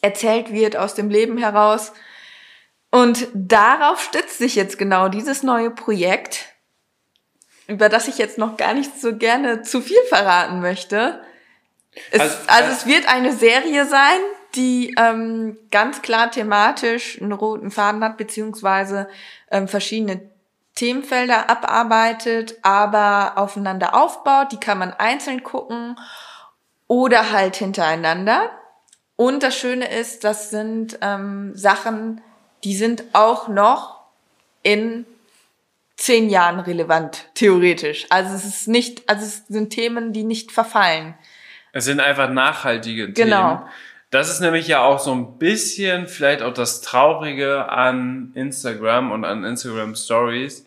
erzählt 0.02 0.52
wird 0.52 0.78
aus 0.78 0.96
dem 0.96 1.10
Leben 1.10 1.38
heraus. 1.38 1.94
Und 2.92 3.28
darauf 3.34 4.02
stützt 4.02 4.38
sich 4.38 4.56
jetzt 4.56 4.78
genau 4.78 5.10
dieses 5.10 5.44
neue 5.44 5.72
Projekt, 5.72 6.46
über 7.68 7.90
das 7.90 8.08
ich 8.08 8.18
jetzt 8.18 8.38
noch 8.38 8.58
gar 8.58 8.74
nicht 8.74 9.02
so 9.02 9.18
gerne 9.18 9.64
zu 9.64 9.82
viel 9.82 10.02
verraten 10.08 10.62
möchte. 10.62 11.22
Es, 12.12 12.22
also, 12.22 12.38
also 12.48 12.72
es 12.72 12.86
wird 12.86 13.08
eine 13.08 13.34
Serie 13.34 13.86
sein, 13.86 14.20
die 14.56 14.94
ähm, 14.98 15.58
ganz 15.72 16.02
klar 16.02 16.32
thematisch 16.32 17.22
einen 17.22 17.32
roten 17.32 17.72
Faden 17.72 18.04
hat, 18.04 18.18
beziehungsweise 18.18 19.08
ähm, 19.52 19.68
verschiedene 19.68 20.22
Themenfelder 20.76 21.50
abarbeitet, 21.50 22.56
aber 22.62 23.34
aufeinander 23.38 23.96
aufbaut. 23.96 24.52
Die 24.52 24.60
kann 24.60 24.78
man 24.78 24.94
einzeln 24.94 25.44
gucken 25.44 25.98
oder 26.88 27.32
halt 27.32 27.56
hintereinander. 27.56 28.52
Und 29.16 29.44
das 29.44 29.58
Schöne 29.58 29.90
ist, 29.90 30.24
das 30.24 30.50
sind 30.50 31.00
ähm, 31.02 31.56
Sachen, 31.56 32.22
die 32.64 32.76
sind 32.76 33.04
auch 33.14 33.48
noch 33.48 34.02
in 34.64 35.06
zehn 35.96 36.30
Jahren 36.30 36.60
relevant, 36.60 37.30
theoretisch. 37.36 38.06
Also 38.10 38.36
es 38.36 38.44
ist 38.44 38.68
nicht, 38.68 39.08
also 39.10 39.24
es 39.24 39.48
sind 39.48 39.70
Themen, 39.70 40.12
die 40.12 40.24
nicht 40.24 40.52
verfallen. 40.52 41.16
Es 41.72 41.86
sind 41.86 42.00
einfach 42.00 42.30
nachhaltige 42.30 43.12
genau. 43.12 43.58
Themen. 43.58 43.70
Das 44.16 44.30
ist 44.30 44.40
nämlich 44.40 44.70
ja 44.70 44.82
auch 44.82 45.00
so 45.00 45.14
ein 45.14 45.38
bisschen 45.40 46.08
vielleicht 46.08 46.42
auch 46.42 46.54
das 46.54 46.80
Traurige 46.80 47.68
an 47.68 48.32
Instagram 48.34 49.12
und 49.12 49.26
an 49.26 49.44
Instagram 49.44 49.94
Stories. 49.94 50.66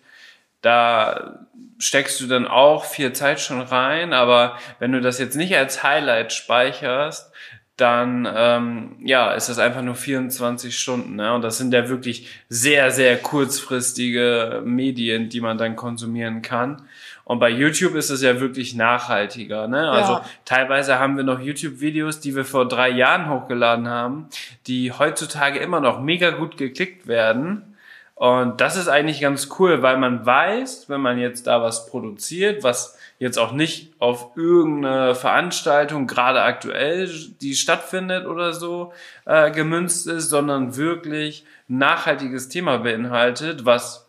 Da 0.60 1.46
steckst 1.78 2.20
du 2.20 2.26
dann 2.26 2.46
auch 2.46 2.84
viel 2.84 3.14
Zeit 3.14 3.40
schon 3.40 3.62
rein, 3.62 4.12
aber 4.12 4.58
wenn 4.80 4.92
du 4.92 5.00
das 5.00 5.18
jetzt 5.18 5.34
nicht 5.34 5.56
als 5.56 5.82
Highlight 5.82 6.34
speicherst, 6.34 7.32
dann 7.78 8.28
ähm, 8.30 8.96
ja, 9.02 9.32
ist 9.32 9.48
das 9.48 9.58
einfach 9.58 9.80
nur 9.80 9.94
24 9.94 10.78
Stunden. 10.78 11.16
Ne? 11.16 11.32
Und 11.32 11.40
das 11.40 11.56
sind 11.56 11.72
ja 11.72 11.88
wirklich 11.88 12.28
sehr, 12.50 12.90
sehr 12.90 13.16
kurzfristige 13.16 14.60
Medien, 14.62 15.30
die 15.30 15.40
man 15.40 15.56
dann 15.56 15.74
konsumieren 15.74 16.42
kann. 16.42 16.82
Und 17.28 17.40
bei 17.40 17.50
YouTube 17.50 17.94
ist 17.94 18.08
es 18.08 18.22
ja 18.22 18.40
wirklich 18.40 18.74
nachhaltiger. 18.74 19.68
Ne? 19.68 19.90
Also 19.90 20.14
Ja. 20.14 20.24
teilweise 20.46 20.98
haben 20.98 21.18
wir 21.18 21.24
noch 21.24 21.40
YouTube-Videos, 21.40 22.20
die 22.20 22.34
wir 22.34 22.46
vor 22.46 22.66
drei 22.66 22.88
Jahren 22.88 23.28
hochgeladen 23.28 23.86
haben, 23.86 24.28
die 24.66 24.92
heutzutage 24.92 25.58
immer 25.58 25.80
noch 25.80 26.00
mega 26.00 26.30
gut 26.30 26.56
geklickt 26.56 27.06
werden. 27.06 27.76
Und 28.14 28.62
das 28.62 28.76
ist 28.76 28.88
eigentlich 28.88 29.20
ganz 29.20 29.50
cool, 29.58 29.82
weil 29.82 29.98
man 29.98 30.24
weiß, 30.24 30.88
wenn 30.88 31.02
man 31.02 31.18
jetzt 31.18 31.46
da 31.46 31.60
was 31.60 31.86
produziert, 31.86 32.64
was 32.64 32.98
jetzt 33.18 33.38
auch 33.38 33.52
nicht 33.52 33.92
auf 33.98 34.30
irgendeine 34.34 35.14
Veranstaltung, 35.14 36.06
gerade 36.06 36.40
aktuell, 36.40 37.10
die 37.42 37.54
stattfindet 37.54 38.24
oder 38.24 38.54
so, 38.54 38.94
äh, 39.26 39.50
gemünzt 39.50 40.06
ist, 40.06 40.30
sondern 40.30 40.76
wirklich 40.76 41.44
ein 41.68 41.76
nachhaltiges 41.76 42.48
Thema 42.48 42.78
beinhaltet, 42.78 43.66
was 43.66 44.08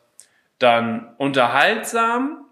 dann 0.57 1.09
unterhaltsam, 1.17 2.45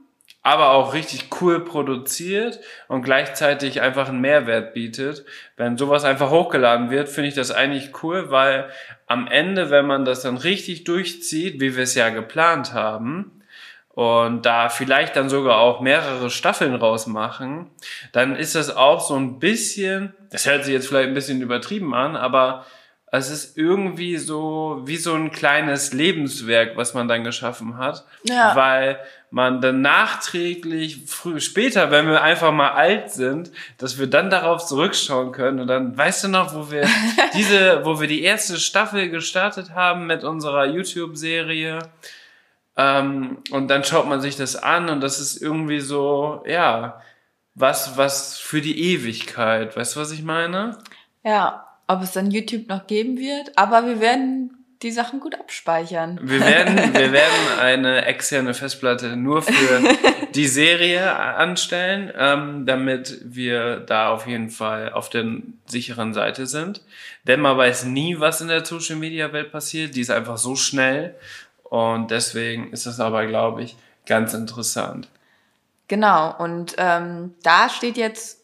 aber 0.43 0.69
auch 0.71 0.93
richtig 0.93 1.29
cool 1.41 1.63
produziert 1.65 2.59
und 2.87 3.01
gleichzeitig 3.01 3.81
einfach 3.81 4.07
einen 4.07 4.21
Mehrwert 4.21 4.73
bietet. 4.73 5.25
Wenn 5.57 5.77
sowas 5.77 6.05
einfach 6.05 6.29
hochgeladen 6.29 6.89
wird, 6.89 7.09
finde 7.09 7.29
ich 7.29 7.35
das 7.35 7.51
eigentlich 7.51 7.91
cool, 8.03 8.31
weil 8.31 8.69
am 9.07 9.27
Ende, 9.27 9.69
wenn 9.69 9.85
man 9.85 10.05
das 10.05 10.21
dann 10.21 10.37
richtig 10.37 10.85
durchzieht, 10.85 11.59
wie 11.59 11.75
wir 11.75 11.83
es 11.83 11.95
ja 11.95 12.09
geplant 12.09 12.73
haben, 12.73 13.31
und 13.89 14.45
da 14.45 14.69
vielleicht 14.69 15.15
dann 15.15 15.27
sogar 15.27 15.57
auch 15.57 15.81
mehrere 15.81 16.29
Staffeln 16.29 16.75
rausmachen, 16.75 17.65
dann 18.11 18.35
ist 18.35 18.53
das 18.53 18.69
auch 18.75 19.01
so 19.01 19.15
ein 19.15 19.39
bisschen, 19.39 20.13
das 20.29 20.45
hört 20.45 20.65
sich 20.65 20.73
jetzt 20.73 20.87
vielleicht 20.87 21.07
ein 21.07 21.15
bisschen 21.15 21.41
übertrieben 21.41 21.95
an, 21.95 22.15
aber 22.15 22.63
es 23.11 23.31
ist 23.31 23.57
irgendwie 23.57 24.17
so 24.17 24.81
wie 24.85 24.97
so 24.97 25.15
ein 25.15 25.31
kleines 25.31 25.93
Lebenswerk, 25.93 26.77
was 26.77 26.93
man 26.93 27.07
dann 27.07 27.23
geschaffen 27.23 27.79
hat, 27.79 28.05
Ja. 28.21 28.55
weil 28.55 28.99
man 29.29 29.59
dann 29.61 29.81
nachträglich, 29.81 31.05
früh, 31.05 31.39
später, 31.39 31.91
wenn 31.91 32.07
wir 32.07 32.21
einfach 32.21 32.51
mal 32.51 32.71
alt 32.71 33.11
sind, 33.11 33.51
dass 33.77 33.99
wir 33.99 34.07
dann 34.07 34.29
darauf 34.29 34.65
zurückschauen 34.65 35.31
können 35.33 35.59
und 35.59 35.67
dann, 35.67 35.97
weißt 35.97 36.23
du 36.23 36.27
noch, 36.29 36.55
wo 36.55 36.71
wir 36.71 36.87
diese, 37.33 37.85
wo 37.85 37.99
wir 37.99 38.07
die 38.07 38.23
erste 38.23 38.57
Staffel 38.57 39.09
gestartet 39.09 39.71
haben 39.71 40.07
mit 40.07 40.23
unserer 40.23 40.65
YouTube-Serie, 40.65 41.79
ähm, 42.77 43.39
und 43.49 43.69
dann 43.69 43.83
schaut 43.83 44.07
man 44.07 44.21
sich 44.21 44.35
das 44.35 44.55
an 44.55 44.89
und 44.89 45.01
das 45.01 45.19
ist 45.19 45.41
irgendwie 45.41 45.79
so, 45.79 46.43
ja, 46.45 47.01
was, 47.55 47.97
was 47.97 48.37
für 48.37 48.61
die 48.61 48.93
Ewigkeit. 48.93 49.75
Weißt 49.75 49.95
du, 49.95 49.99
was 49.99 50.11
ich 50.11 50.21
meine? 50.21 50.77
Ja, 51.23 51.67
ob 51.87 52.03
es 52.03 52.11
dann 52.11 52.29
YouTube 52.29 52.69
noch 52.69 52.85
geben 52.85 53.17
wird, 53.17 53.57
aber 53.57 53.87
wir 53.87 53.99
werden 53.99 54.66
die 54.81 54.91
Sachen 54.91 55.19
gut 55.19 55.35
abspeichern. 55.35 56.19
Wir 56.21 56.39
werden, 56.41 56.75
wir 56.93 57.11
werden 57.11 57.59
eine 57.59 58.05
externe 58.05 58.53
Festplatte 58.53 59.15
nur 59.15 59.41
für 59.41 59.81
die 60.35 60.47
Serie 60.47 61.15
anstellen, 61.15 62.11
ähm, 62.15 62.65
damit 62.65 63.19
wir 63.23 63.79
da 63.79 64.09
auf 64.09 64.27
jeden 64.27 64.49
Fall 64.49 64.91
auf 64.93 65.09
der 65.09 65.25
sicheren 65.65 66.13
Seite 66.13 66.45
sind. 66.45 66.81
Denn 67.23 67.39
man 67.39 67.57
weiß 67.57 67.85
nie, 67.85 68.19
was 68.19 68.41
in 68.41 68.49
der 68.49 68.65
Social 68.65 68.97
Media 68.97 69.33
Welt 69.33 69.51
passiert. 69.51 69.95
Die 69.95 70.01
ist 70.01 70.11
einfach 70.11 70.37
so 70.37 70.55
schnell. 70.55 71.15
Und 71.63 72.11
deswegen 72.11 72.71
ist 72.71 72.85
das 72.85 72.99
aber, 72.99 73.25
glaube 73.25 73.63
ich, 73.63 73.75
ganz 74.05 74.33
interessant. 74.33 75.09
Genau, 75.87 76.35
und 76.37 76.75
ähm, 76.77 77.33
da 77.43 77.69
steht 77.69 77.97
jetzt 77.97 78.43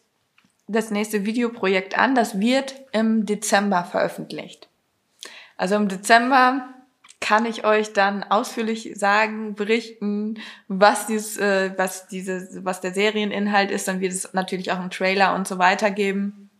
das 0.66 0.90
nächste 0.90 1.24
Videoprojekt 1.24 1.96
an. 1.98 2.14
Das 2.14 2.40
wird 2.40 2.74
im 2.92 3.26
Dezember 3.26 3.84
veröffentlicht. 3.84 4.68
Also 5.56 5.76
im 5.76 5.88
Dezember 5.88 6.68
kann 7.20 7.46
ich 7.46 7.64
euch 7.64 7.92
dann 7.94 8.22
ausführlich 8.22 8.92
sagen, 8.96 9.54
berichten, 9.54 10.40
was 10.68 11.06
dieses, 11.06 11.38
äh, 11.38 11.72
was 11.76 12.06
diese, 12.06 12.64
was 12.64 12.80
der 12.82 12.92
Serieninhalt 12.92 13.70
ist. 13.70 13.88
Dann 13.88 14.00
wird 14.00 14.12
es 14.12 14.34
natürlich 14.34 14.72
auch 14.72 14.78
einen 14.78 14.90
Trailer 14.90 15.34
und 15.34 15.48
so 15.48 15.58
weiter 15.58 15.90
geben. 15.90 16.50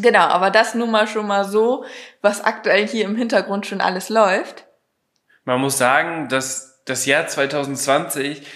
Genau, 0.00 0.20
aber 0.20 0.50
das 0.50 0.74
nun 0.74 0.90
mal 0.90 1.06
schon 1.06 1.26
mal 1.26 1.44
so, 1.44 1.84
was 2.22 2.42
aktuell 2.42 2.86
hier 2.86 3.04
im 3.04 3.16
Hintergrund 3.16 3.66
schon 3.66 3.80
alles 3.80 4.08
läuft. 4.08 4.66
Man 5.44 5.60
muss 5.60 5.78
sagen, 5.78 6.28
dass 6.28 6.82
das 6.86 7.06
Jahr 7.06 7.26
2020, 7.26 8.46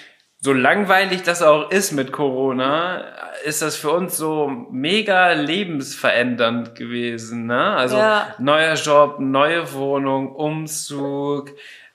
so 0.45 0.53
langweilig 0.53 1.23
das 1.23 1.41
auch 1.41 1.71
ist 1.71 1.93
mit 1.93 2.13
Corona, 2.13 3.03
ist 3.47 3.63
das 3.63 3.77
für 3.77 3.93
uns 3.93 4.19
so 4.19 4.67
mega 4.71 5.33
lebensverändernd 5.33 6.75
gewesen. 6.75 7.47
Ne? 7.47 7.59
Also 7.59 7.97
Ja. 7.97 8.35
neuer 8.39 8.75
Job, 8.75 9.21
neue 9.21 9.73
Wohnung, 9.73 10.37
Umzug, 10.37 11.53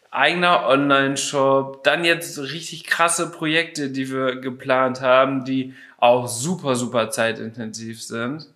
eigener 0.09 0.65
Online-Shop, 0.65 1.83
dann 1.83 2.03
jetzt 2.03 2.39
richtig 2.39 2.85
krasse 2.85 3.29
Projekte, 3.31 3.91
die 3.91 4.11
wir 4.11 4.37
geplant 4.37 5.01
haben, 5.01 5.45
die 5.45 5.75
auch 5.99 6.27
super, 6.27 6.73
super 6.73 7.11
zeitintensiv 7.11 8.01
sind. 8.01 8.47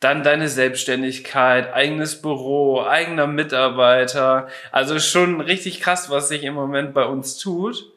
Dann 0.00 0.24
deine 0.24 0.48
Selbstständigkeit, 0.48 1.72
eigenes 1.72 2.20
Büro, 2.20 2.82
eigener 2.82 3.28
Mitarbeiter. 3.28 4.48
Also 4.72 4.98
schon 4.98 5.40
richtig 5.40 5.80
krass, 5.80 6.10
was 6.10 6.30
sich 6.30 6.42
im 6.42 6.54
Moment 6.54 6.94
bei 6.94 7.04
uns 7.04 7.38
tut. 7.38 7.92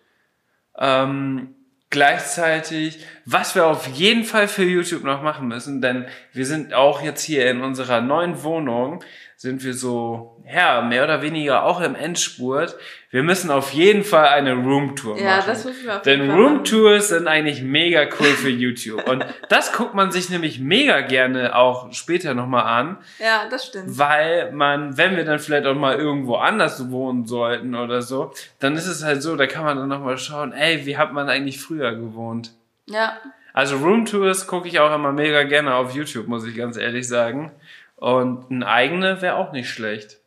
Ähm, 0.79 1.55
gleichzeitig, 1.89 3.05
was 3.25 3.55
wir 3.55 3.67
auf 3.67 3.87
jeden 3.87 4.23
Fall 4.23 4.47
für 4.47 4.63
YouTube 4.63 5.03
noch 5.03 5.21
machen 5.21 5.47
müssen, 5.47 5.81
denn 5.81 6.05
wir 6.33 6.45
sind 6.45 6.73
auch 6.73 7.01
jetzt 7.01 7.23
hier 7.23 7.49
in 7.49 7.61
unserer 7.61 8.01
neuen 8.01 8.43
Wohnung, 8.43 9.03
sind 9.41 9.63
wir 9.63 9.73
so, 9.73 10.35
ja, 10.53 10.81
mehr 10.81 11.05
oder 11.05 11.21
weniger 11.21 11.63
auch 11.63 11.79
im 11.79 11.95
Endspurt. 11.95 12.75
Wir 13.09 13.23
müssen 13.23 13.49
auf 13.51 13.71
jeden 13.71 14.03
Fall 14.03 14.27
eine 14.27 14.53
Roomtour 14.53 15.17
Ja, 15.17 15.37
machen. 15.37 15.43
das 15.47 15.63
müssen 15.63 15.85
wir 15.85 15.95
auf 15.97 16.05
jeden 16.05 16.27
Denn. 16.27 16.31
Roomtours 16.37 17.07
sind 17.07 17.25
eigentlich 17.29 17.61
mega 17.61 18.01
cool 18.19 18.25
für 18.27 18.49
YouTube. 18.49 19.07
Und 19.07 19.25
das 19.47 19.71
guckt 19.71 19.93
man 19.93 20.11
sich 20.11 20.29
nämlich 20.29 20.59
mega 20.59 20.99
gerne 20.99 21.55
auch 21.55 21.93
später 21.93 22.33
nochmal 22.33 22.65
an, 22.65 22.97
Ja, 23.17 23.43
das 23.49 23.67
stimmt. 23.67 23.97
weil 23.97 24.51
man, 24.51 24.97
wenn 24.97 25.15
wir 25.15 25.23
dann 25.23 25.39
vielleicht 25.39 25.67
auch 25.67 25.75
mal 25.75 25.95
irgendwo 25.95 26.35
anders 26.35 26.91
wohnen 26.91 27.25
sollten 27.25 27.75
oder 27.75 28.01
so, 28.01 28.33
dann 28.59 28.75
ist 28.75 28.87
es 28.87 29.05
halt 29.05 29.23
so, 29.23 29.37
da 29.37 29.47
kann 29.47 29.63
man 29.63 29.77
dann 29.77 29.87
nochmal 29.87 30.17
schauen, 30.17 30.51
ey, 30.51 30.85
wie 30.85 30.97
hat 30.97 31.13
man 31.13 31.29
eigentlich 31.29 31.61
früher 31.61 31.95
gewohnt? 31.95 32.51
Ja, 32.87 33.13
Also 33.53 33.77
Roomtours 33.77 34.47
gucke 34.47 34.67
ich 34.67 34.81
auch 34.81 34.93
immer 34.93 35.13
mega 35.13 35.43
gerne 35.43 35.75
auf 35.75 35.95
YouTube, 35.95 36.27
muss 36.27 36.45
ich 36.45 36.57
ganz 36.57 36.75
ehrlich 36.75 37.07
sagen. 37.07 37.53
Und 37.99 38.49
ein 38.49 38.63
eigene 38.63 39.21
wäre 39.21 39.35
auch 39.35 39.51
nicht 39.51 39.69
schlecht. 39.69 40.17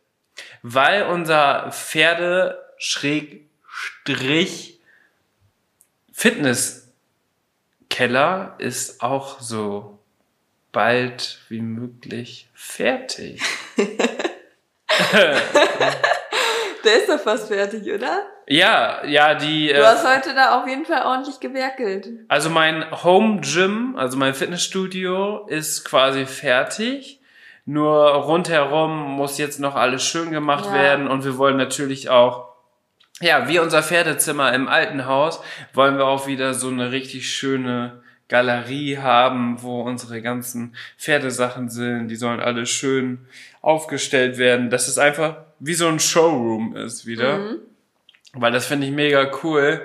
Weil 0.61 1.03
unser 1.03 1.69
Pferde 1.71 2.63
Schrägstrich 2.77 4.79
Fitnesskeller 6.11 8.55
ist 8.59 9.01
auch 9.01 9.39
so 9.39 9.97
bald 10.71 11.39
wie 11.49 11.61
möglich 11.61 12.47
fertig. 12.53 13.41
der 16.83 16.97
ist 16.97 17.09
doch 17.09 17.19
fast 17.19 17.47
fertig, 17.47 17.91
oder? 17.91 18.27
Ja, 18.47 19.03
ja, 19.05 19.33
die. 19.35 19.67
Du 19.69 19.75
äh, 19.75 19.83
hast 19.83 20.07
heute 20.07 20.35
da 20.35 20.59
auf 20.59 20.67
jeden 20.67 20.85
Fall 20.85 21.05
ordentlich 21.05 21.39
gewerkelt. 21.39 22.09
Also 22.27 22.49
mein 22.49 23.03
Home 23.03 23.39
Gym, 23.41 23.95
also 23.95 24.17
mein 24.17 24.33
Fitnessstudio 24.33 25.45
ist 25.47 25.85
quasi 25.85 26.25
fertig. 26.25 27.21
Nur 27.65 28.09
rundherum 28.11 28.91
muss 29.13 29.37
jetzt 29.37 29.59
noch 29.59 29.75
alles 29.75 30.03
schön 30.03 30.31
gemacht 30.31 30.65
Ja. 30.65 30.73
werden 30.73 31.07
und 31.07 31.23
wir 31.23 31.37
wollen 31.37 31.57
natürlich 31.57 32.09
auch, 32.09 32.49
ja, 33.21 33.47
wie 33.47 33.59
unser 33.59 33.81
Pferdezimmer 33.83 34.53
im 34.53 34.67
alten 34.67 35.05
Haus, 35.05 35.41
wollen 35.73 35.97
wir 35.97 36.05
auch 36.05 36.27
wieder 36.27 36.53
so 36.53 36.67
eine 36.67 36.91
richtig 36.91 37.29
schöne 37.29 38.01
Galerie 38.27 38.97
haben, 38.97 39.61
wo 39.61 39.81
unsere 39.81 40.21
ganzen 40.21 40.75
Pferdesachen 40.97 41.69
sind. 41.69 42.07
Die 42.07 42.15
sollen 42.15 42.39
alle 42.39 42.65
schön 42.65 43.27
aufgestellt 43.61 44.37
werden, 44.37 44.69
dass 44.69 44.87
es 44.87 44.97
einfach 44.97 45.37
wie 45.59 45.73
so 45.75 45.87
ein 45.87 45.99
Showroom 45.99 46.75
ist 46.75 47.05
wieder. 47.05 47.37
Weil 48.33 48.51
das 48.51 48.65
finde 48.65 48.87
ich 48.87 48.93
mega 48.93 49.29
cool, 49.43 49.79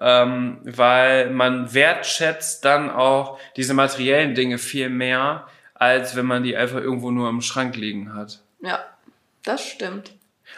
ähm, 0.00 0.58
weil 0.64 1.30
man 1.30 1.72
wertschätzt 1.72 2.64
dann 2.64 2.90
auch 2.90 3.38
diese 3.56 3.72
materiellen 3.74 4.34
Dinge 4.34 4.58
viel 4.58 4.90
mehr, 4.90 5.46
als 5.74 6.16
wenn 6.16 6.26
man 6.26 6.42
die 6.42 6.56
einfach 6.56 6.78
irgendwo 6.78 7.10
nur 7.10 7.28
im 7.28 7.40
Schrank 7.40 7.76
liegen 7.76 8.14
hat. 8.14 8.40
Ja, 8.60 8.84
das 9.42 9.66
stimmt. 9.66 10.12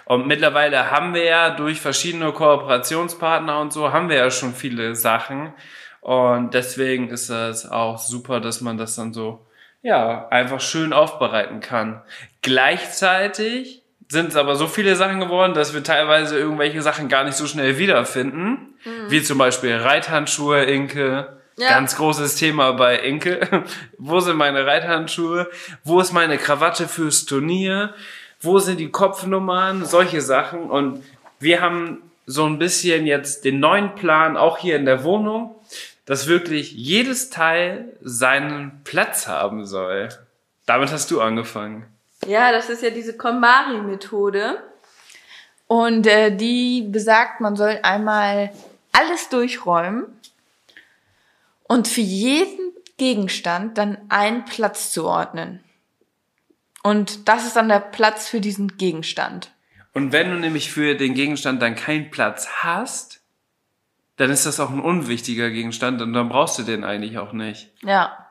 Und 0.04 0.26
mittlerweile 0.26 0.90
haben 0.90 1.14
wir 1.14 1.24
ja 1.24 1.50
durch 1.50 1.80
verschiedene 1.80 2.32
Kooperationspartner 2.32 3.58
und 3.58 3.72
so, 3.72 3.92
haben 3.92 4.08
wir 4.08 4.16
ja 4.16 4.30
schon 4.30 4.54
viele 4.54 4.94
Sachen. 4.94 5.52
Und 6.00 6.54
deswegen 6.54 7.08
ist 7.08 7.30
das 7.30 7.68
auch 7.68 7.98
super, 7.98 8.40
dass 8.40 8.60
man 8.60 8.78
das 8.78 8.94
dann 8.94 9.12
so, 9.12 9.44
ja, 9.82 10.28
einfach 10.28 10.60
schön 10.60 10.92
aufbereiten 10.92 11.60
kann. 11.60 12.02
Gleichzeitig 12.42 13.82
sind 14.08 14.28
es 14.28 14.36
aber 14.36 14.54
so 14.54 14.66
viele 14.66 14.94
Sachen 14.94 15.18
geworden, 15.18 15.54
dass 15.54 15.74
wir 15.74 15.82
teilweise 15.82 16.38
irgendwelche 16.38 16.82
Sachen 16.82 17.08
gar 17.08 17.24
nicht 17.24 17.36
so 17.36 17.46
schnell 17.46 17.78
wiederfinden. 17.78 18.74
Wie 19.08 19.22
zum 19.22 19.38
Beispiel 19.38 19.76
Reithandschuhe, 19.76 20.62
Inke. 20.64 21.35
Ja. 21.58 21.70
Ganz 21.70 21.96
großes 21.96 22.36
Thema 22.36 22.72
bei 22.72 22.98
Inke. 22.98 23.64
Wo 23.98 24.20
sind 24.20 24.36
meine 24.36 24.66
Reithandschuhe? 24.66 25.48
Wo 25.84 26.00
ist 26.00 26.12
meine 26.12 26.36
Krawatte 26.36 26.86
fürs 26.86 27.24
Turnier? 27.24 27.94
Wo 28.40 28.58
sind 28.58 28.78
die 28.78 28.90
Kopfnummern? 28.90 29.86
Solche 29.86 30.20
Sachen. 30.20 30.70
Und 30.70 31.02
wir 31.40 31.62
haben 31.62 32.02
so 32.26 32.44
ein 32.44 32.58
bisschen 32.58 33.06
jetzt 33.06 33.44
den 33.44 33.60
neuen 33.60 33.94
Plan 33.94 34.36
auch 34.36 34.58
hier 34.58 34.76
in 34.76 34.84
der 34.84 35.04
Wohnung. 35.04 35.54
dass 36.04 36.28
wirklich 36.28 36.72
jedes 36.72 37.30
Teil 37.30 37.92
seinen 38.00 38.80
Platz 38.84 39.26
haben 39.26 39.66
soll. 39.66 40.08
Damit 40.64 40.92
hast 40.92 41.10
du 41.10 41.20
angefangen. 41.20 41.84
Ja, 42.26 42.52
das 42.52 42.70
ist 42.70 42.82
ja 42.82 42.90
diese 42.90 43.16
KonMari-Methode. 43.16 44.62
Und 45.66 46.06
äh, 46.06 46.30
die 46.30 46.86
besagt, 46.88 47.40
man 47.40 47.56
soll 47.56 47.80
einmal 47.82 48.52
alles 48.92 49.28
durchräumen 49.30 50.06
und 51.68 51.88
für 51.88 52.00
jeden 52.00 52.72
Gegenstand 52.96 53.78
dann 53.78 53.98
einen 54.08 54.44
Platz 54.44 54.92
zuordnen. 54.92 55.60
Und 56.82 57.28
das 57.28 57.46
ist 57.46 57.56
dann 57.56 57.68
der 57.68 57.80
Platz 57.80 58.28
für 58.28 58.40
diesen 58.40 58.76
Gegenstand. 58.76 59.50
Und 59.92 60.12
wenn 60.12 60.30
du 60.30 60.36
nämlich 60.36 60.70
für 60.70 60.94
den 60.94 61.14
Gegenstand 61.14 61.60
dann 61.60 61.74
keinen 61.74 62.10
Platz 62.10 62.48
hast, 62.62 63.22
dann 64.16 64.30
ist 64.30 64.46
das 64.46 64.60
auch 64.60 64.70
ein 64.70 64.80
unwichtiger 64.80 65.50
Gegenstand 65.50 66.00
und 66.00 66.12
dann 66.12 66.28
brauchst 66.28 66.58
du 66.58 66.62
den 66.62 66.84
eigentlich 66.84 67.18
auch 67.18 67.32
nicht. 67.32 67.70
Ja. 67.82 68.26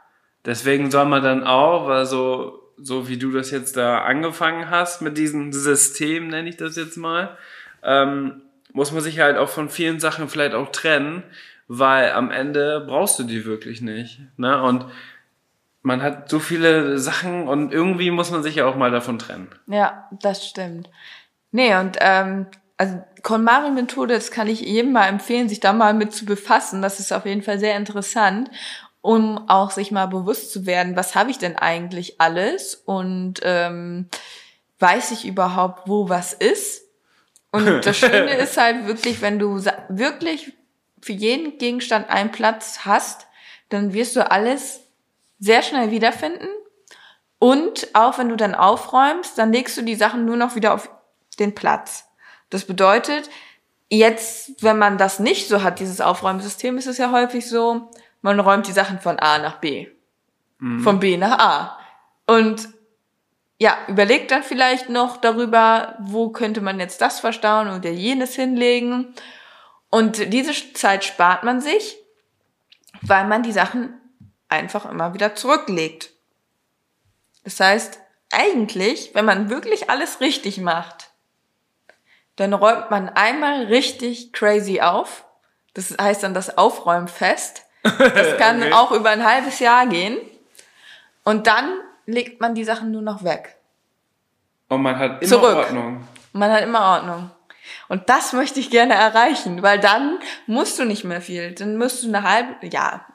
Deswegen 0.46 0.92
soll 0.92 1.06
man 1.06 1.24
dann 1.24 1.44
auch, 1.44 1.88
weil 1.88 2.06
so, 2.06 2.72
so 2.78 3.08
wie 3.08 3.18
du 3.18 3.32
das 3.32 3.52
jetzt 3.52 3.78
da 3.78 4.04
angefangen 4.04 4.70
hast 4.70 5.02
mit 5.02 5.18
diesem 5.18 5.54
System, 5.54 6.28
nenne 6.28 6.50
ich 6.50 6.58
das 6.58 6.76
jetzt 6.76 6.98
mal, 6.98 7.38
ähm, 7.84 8.42
muss 8.74 8.92
man 8.92 9.02
sich 9.02 9.20
halt 9.20 9.38
auch 9.38 9.50
von 9.50 9.70
vielen 9.70 10.00
Sachen 10.00 10.28
vielleicht 10.28 10.54
auch 10.54 10.72
trennen, 10.72 11.24
weil 11.68 12.12
am 12.12 12.32
Ende 12.32 12.84
brauchst 12.86 13.20
du 13.20 13.24
die 13.24 13.46
wirklich 13.46 13.82
nicht. 13.82 14.20
Ne? 14.38 14.62
Und 14.62 14.86
man 15.82 16.02
hat 16.02 16.30
so 16.30 16.40
viele 16.40 16.98
Sachen 17.00 17.48
und 17.48 17.72
irgendwie 17.72 18.12
muss 18.12 18.32
man 18.32 18.44
sich 18.44 18.56
ja 18.56 18.66
auch 18.66 18.76
mal 18.76 18.92
davon 18.92 19.20
trennen. 19.20 19.50
Ja, 19.68 20.10
das 20.12 20.48
stimmt. 20.48 20.90
Nee, 21.52 21.76
und 21.76 21.98
ähm, 22.02 22.48
also 22.78 23.04
KonMari-Methode, 23.22 24.14
das 24.14 24.32
kann 24.32 24.48
ich 24.48 24.62
jedem 24.62 24.92
mal 24.92 25.08
empfehlen, 25.08 25.48
sich 25.48 25.60
da 25.60 25.74
mal 25.74 25.94
mit 25.94 26.14
zu 26.14 26.26
befassen. 26.26 26.82
Das 26.82 27.00
ist 27.00 27.14
auf 27.14 27.26
jeden 27.26 27.44
Fall 27.44 27.60
sehr 27.60 27.78
interessant, 27.78 28.50
um 29.02 29.48
auch 29.48 29.72
sich 29.72 29.92
mal 29.92 30.08
bewusst 30.08 30.52
zu 30.52 30.66
werden, 30.66 30.96
was 30.96 31.16
habe 31.16 31.32
ich 31.32 31.38
denn 31.38 31.56
eigentlich 31.56 32.20
alles 32.20 32.76
und 32.76 33.40
ähm, 33.44 34.10
weiß 34.80 35.12
ich 35.12 35.26
überhaupt, 35.26 35.88
wo 35.88 36.10
was 36.10 36.34
ist. 36.34 36.84
Und 37.52 37.66
das 37.86 37.98
Schöne 37.98 38.36
ist 38.36 38.58
halt 38.58 38.88
wirklich, 38.88 39.22
wenn 39.22 39.40
du 39.40 39.64
wirklich 39.90 40.54
für 41.06 41.14
jeden 41.14 41.60
Gegenstand 41.60 42.10
einen 42.10 42.32
Platz 42.32 42.80
hast, 42.84 43.28
dann 43.70 43.94
wirst 43.94 44.16
du 44.16 44.32
alles 44.32 44.80
sehr 45.38 45.62
schnell 45.62 45.92
wiederfinden. 45.92 46.48
Und 47.38 47.90
auch 47.94 48.18
wenn 48.18 48.30
du 48.30 48.36
dann 48.36 48.56
aufräumst, 48.56 49.38
dann 49.38 49.54
legst 49.54 49.78
du 49.78 49.84
die 49.84 49.94
Sachen 49.94 50.26
nur 50.26 50.36
noch 50.36 50.56
wieder 50.56 50.74
auf 50.74 50.90
den 51.38 51.54
Platz. 51.54 52.06
Das 52.50 52.66
bedeutet, 52.66 53.30
jetzt, 53.88 54.64
wenn 54.64 54.80
man 54.80 54.98
das 54.98 55.20
nicht 55.20 55.48
so 55.48 55.62
hat, 55.62 55.80
dieses 55.80 56.02
Aufräumsystem, 56.02 56.76
ist 56.80 56.88
es 56.88 56.98
ja 56.98 57.12
häufig 57.12 57.48
so, 57.48 57.92
man 58.24 58.40
räumt 58.40 58.66
die 58.66 58.72
Sachen 58.72 59.00
von 59.00 59.20
A 59.20 59.38
nach 59.38 59.58
B. 59.58 59.88
Mhm. 60.58 60.80
Von 60.80 61.00
B 61.00 61.18
nach 61.18 61.38
A. 61.38 61.80
Und 62.26 62.68
ja, 63.60 63.78
überlegt 63.88 64.32
dann 64.32 64.42
vielleicht 64.42 64.90
noch 64.90 65.18
darüber, 65.18 65.98
wo 66.00 66.30
könnte 66.30 66.62
man 66.62 66.80
jetzt 66.80 67.00
das 67.00 67.20
verstauen 67.20 67.68
oder 67.68 67.92
jenes 67.92 68.34
hinlegen. 68.34 69.14
Und 69.90 70.34
diese 70.34 70.52
Zeit 70.74 71.04
spart 71.04 71.44
man 71.44 71.62
sich, 71.62 71.98
weil 73.02 73.26
man 73.26 73.44
die 73.44 73.52
Sachen 73.52 73.94
einfach 74.50 74.90
immer 74.90 75.14
wieder 75.14 75.36
zurücklegt. 75.36 76.12
Das 77.44 77.60
heißt, 77.60 78.00
eigentlich, 78.32 79.12
wenn 79.14 79.26
man 79.26 79.50
wirklich 79.50 79.90
alles 79.90 80.20
richtig 80.20 80.60
macht, 80.60 81.12
dann 82.36 82.54
räumt 82.54 82.92
man 82.92 83.10
einmal 83.10 83.66
richtig 83.66 84.34
crazy 84.34 84.82
auf. 84.82 85.26
Das 85.74 85.96
heißt 86.00 86.24
dann 86.24 86.34
das 86.34 86.58
Aufräumfest. 86.58 87.64
Das 87.84 88.38
kann 88.38 88.62
okay. 88.62 88.74
auch 88.74 88.92
über 88.92 89.10
ein 89.10 89.26
halbes 89.26 89.60
Jahr 89.60 89.88
gehen. 89.88 90.18
Und 91.24 91.48
dann 91.48 91.80
legt 92.06 92.42
man 92.42 92.56
die 92.56 92.64
Sachen 92.64 92.92
nur 92.92 93.02
noch 93.02 93.24
weg. 93.24 93.56
Und 94.68 94.82
man 94.82 94.98
hat 94.98 95.22
immer 95.22 95.30
Zurück. 95.30 95.56
Ordnung. 95.58 96.08
Man 96.34 96.52
hat 96.52 96.64
immer 96.64 96.82
Ordnung. 96.82 97.32
Und 97.88 98.10
das 98.10 98.34
möchte 98.34 98.60
ich 98.60 98.70
gerne 98.70 98.94
erreichen, 98.94 99.62
weil 99.62 99.80
dann 99.80 100.20
musst 100.48 100.80
du 100.80 100.86
nicht 100.86 101.04
mehr 101.04 101.22
viel. 101.22 101.54
Dann 101.54 101.78
musst 101.78 102.04
du 102.04 102.08
eine 102.08 102.24
halbe, 102.24 102.68
ja, 102.68 103.06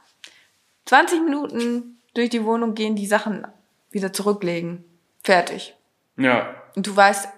20 0.86 1.22
Minuten 1.22 2.00
durch 2.14 2.30
die 2.30 2.44
Wohnung 2.44 2.74
gehen, 2.74 2.96
die 2.96 3.06
Sachen 3.06 3.46
wieder 3.90 4.12
zurücklegen. 4.12 4.84
Fertig. 5.22 5.76
Ja. 6.16 6.54
Und 6.76 6.86
du 6.86 6.96
weißt 6.96 7.28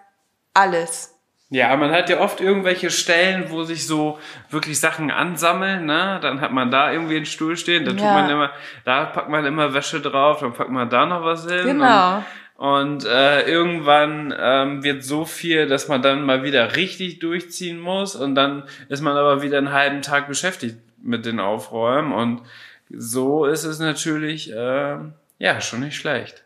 alles. 0.55 1.13
Ja, 1.51 1.77
man 1.77 1.93
hat 1.93 2.09
ja 2.09 2.21
oft 2.21 2.41
irgendwelche 2.41 2.91
Stellen, 2.91 3.51
wo 3.51 3.65
sich 3.65 3.87
so 3.87 4.19
wirklich 4.49 4.81
Sachen 4.81 5.11
ansammeln, 5.11 5.85
ne? 5.85 6.19
Dann 6.23 6.41
hat 6.41 6.51
man 6.51 6.71
da 6.71 6.91
irgendwie 6.91 7.17
einen 7.17 7.27
Stuhl 7.27 7.59
stehen, 7.59 7.85
da 7.85 7.91
tut 7.91 8.01
man 8.01 8.31
immer, 8.31 8.53
da 8.87 9.05
packt 9.05 9.29
man 9.29 9.45
immer 9.45 9.75
Wäsche 9.75 10.01
drauf, 10.01 10.41
dann 10.41 10.55
packt 10.55 10.71
man 10.71 10.89
da 10.89 11.05
noch 11.05 11.23
was 11.25 11.45
hin. 11.45 11.65
Genau. 11.65 12.25
Und 12.63 13.05
äh, 13.07 13.43
irgendwann 13.51 14.33
ähm, 14.39 14.85
wird 14.85 15.03
so 15.03 15.25
viel, 15.25 15.67
dass 15.67 15.89
man 15.89 16.01
dann 16.01 16.25
mal 16.25 16.45
wieder 16.45 16.77
richtig 16.77 17.19
durchziehen 17.19 17.81
muss 17.81 18.15
und 18.15 18.37
dann 18.37 18.63
ist 18.89 19.01
man 19.01 19.17
aber 19.17 19.43
wieder 19.43 19.59
einen 19.59 19.73
halben 19.73 20.01
Tag 20.01 20.29
beschäftigt 20.29 20.79
mit 21.03 21.27
den 21.27 21.41
Aufräumen 21.41 22.13
und 22.13 22.43
so 22.89 23.47
ist 23.47 23.65
es 23.65 23.81
natürlich 23.81 24.53
äh, 24.53 24.97
ja 25.41 25.61
schon 25.61 25.81
nicht 25.81 25.97
schlecht. 25.97 26.45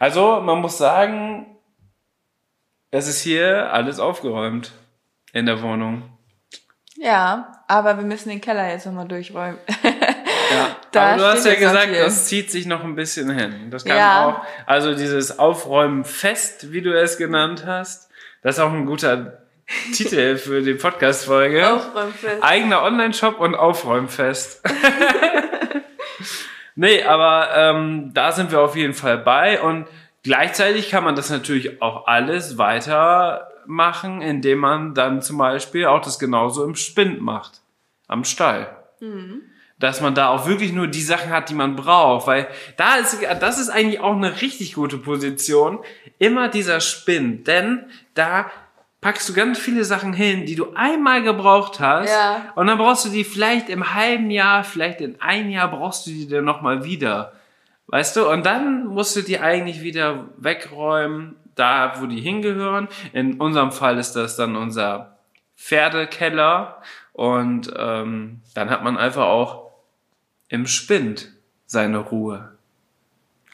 Also 0.00 0.40
man 0.40 0.60
muss 0.60 0.76
sagen, 0.76 1.46
es 2.90 3.06
ist 3.06 3.20
hier 3.20 3.72
alles 3.72 4.00
aufgeräumt 4.00 4.72
in 5.32 5.46
der 5.46 5.62
Wohnung. 5.62 6.02
Ja, 6.96 7.62
aber 7.68 7.96
wir 7.96 8.04
müssen 8.04 8.30
den 8.30 8.40
Keller 8.40 8.68
jetzt 8.68 8.86
nochmal 8.86 9.06
durchräumen. 9.06 9.60
Ja, 10.50 10.76
da 10.92 11.02
aber 11.02 11.16
du 11.18 11.24
hast 11.28 11.46
ja 11.46 11.54
gesagt, 11.54 11.94
das 11.94 12.26
zieht 12.26 12.50
sich 12.50 12.66
noch 12.66 12.84
ein 12.84 12.94
bisschen 12.94 13.30
hin. 13.30 13.70
Das 13.70 13.84
kann 13.84 13.96
ja. 13.96 14.26
auch, 14.26 14.66
also 14.66 14.94
dieses 14.94 15.38
Aufräumen 15.38 16.04
fest, 16.04 16.72
wie 16.72 16.82
du 16.82 16.98
es 16.98 17.18
genannt 17.18 17.64
hast, 17.66 18.10
das 18.42 18.56
ist 18.56 18.60
auch 18.62 18.72
ein 18.72 18.86
guter 18.86 19.42
Titel 19.94 20.36
für 20.36 20.62
die 20.62 20.74
Podcast-Folge. 20.74 21.70
Aufräumfest. 21.70 22.42
Eigener 22.42 22.82
Online-Shop 22.82 23.38
und 23.40 23.54
Aufräumfest. 23.54 24.62
nee, 26.74 27.02
aber 27.02 27.50
ähm, 27.54 28.12
da 28.14 28.32
sind 28.32 28.50
wir 28.50 28.60
auf 28.60 28.76
jeden 28.76 28.94
Fall 28.94 29.18
bei 29.18 29.60
und 29.60 29.86
gleichzeitig 30.22 30.90
kann 30.90 31.04
man 31.04 31.16
das 31.16 31.28
natürlich 31.30 31.82
auch 31.82 32.06
alles 32.06 32.56
weitermachen, 32.56 34.22
indem 34.22 34.58
man 34.60 34.94
dann 34.94 35.20
zum 35.20 35.36
Beispiel 35.36 35.86
auch 35.86 36.00
das 36.00 36.18
genauso 36.18 36.64
im 36.64 36.76
Spind 36.76 37.20
macht. 37.20 37.60
Am 38.06 38.24
Stall. 38.24 38.74
Mhm 39.00 39.42
dass 39.78 40.00
man 40.00 40.14
da 40.14 40.28
auch 40.28 40.46
wirklich 40.46 40.72
nur 40.72 40.88
die 40.88 41.02
Sachen 41.02 41.30
hat, 41.30 41.50
die 41.50 41.54
man 41.54 41.76
braucht, 41.76 42.26
weil 42.26 42.48
da 42.76 42.96
ist, 42.96 43.16
das 43.40 43.60
ist 43.60 43.70
eigentlich 43.70 44.00
auch 44.00 44.16
eine 44.16 44.40
richtig 44.40 44.74
gute 44.74 44.98
Position, 44.98 45.80
immer 46.18 46.48
dieser 46.48 46.80
Spinn, 46.80 47.44
denn 47.44 47.84
da 48.14 48.50
packst 49.00 49.28
du 49.28 49.32
ganz 49.32 49.58
viele 49.58 49.84
Sachen 49.84 50.12
hin, 50.12 50.46
die 50.46 50.56
du 50.56 50.72
einmal 50.74 51.22
gebraucht 51.22 51.78
hast 51.78 52.10
ja. 52.10 52.52
und 52.56 52.66
dann 52.66 52.78
brauchst 52.78 53.04
du 53.04 53.10
die 53.10 53.24
vielleicht 53.24 53.68
im 53.68 53.94
halben 53.94 54.30
Jahr, 54.30 54.64
vielleicht 54.64 55.00
in 55.00 55.20
ein 55.20 55.50
Jahr 55.50 55.68
brauchst 55.68 56.06
du 56.06 56.10
die 56.10 56.28
dann 56.28 56.44
nochmal 56.44 56.84
wieder. 56.84 57.32
Weißt 57.86 58.16
du? 58.16 58.28
Und 58.28 58.44
dann 58.44 58.86
musst 58.86 59.16
du 59.16 59.22
die 59.22 59.40
eigentlich 59.40 59.80
wieder 59.80 60.26
wegräumen, 60.36 61.36
da 61.54 61.94
wo 62.00 62.06
die 62.06 62.20
hingehören. 62.20 62.88
In 63.12 63.40
unserem 63.40 63.72
Fall 63.72 63.98
ist 63.98 64.12
das 64.12 64.36
dann 64.36 64.56
unser 64.56 65.16
Pferdekeller 65.56 66.82
und 67.12 67.72
ähm, 67.76 68.42
dann 68.54 68.68
hat 68.68 68.84
man 68.84 68.98
einfach 68.98 69.24
auch 69.24 69.67
im 70.48 70.66
Spind 70.66 71.32
seine 71.66 71.98
Ruhe. 71.98 72.56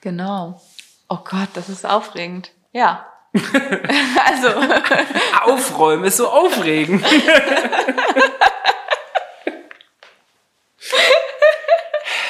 Genau. 0.01 0.61
Oh 1.09 1.19
Gott, 1.25 1.49
das 1.55 1.69
ist 1.69 1.85
aufregend. 1.85 2.53
Ja. 2.73 3.07
also. 3.35 4.49
Aufräumen 5.43 6.05
ist 6.05 6.17
so 6.19 6.29
aufregend. 6.29 7.05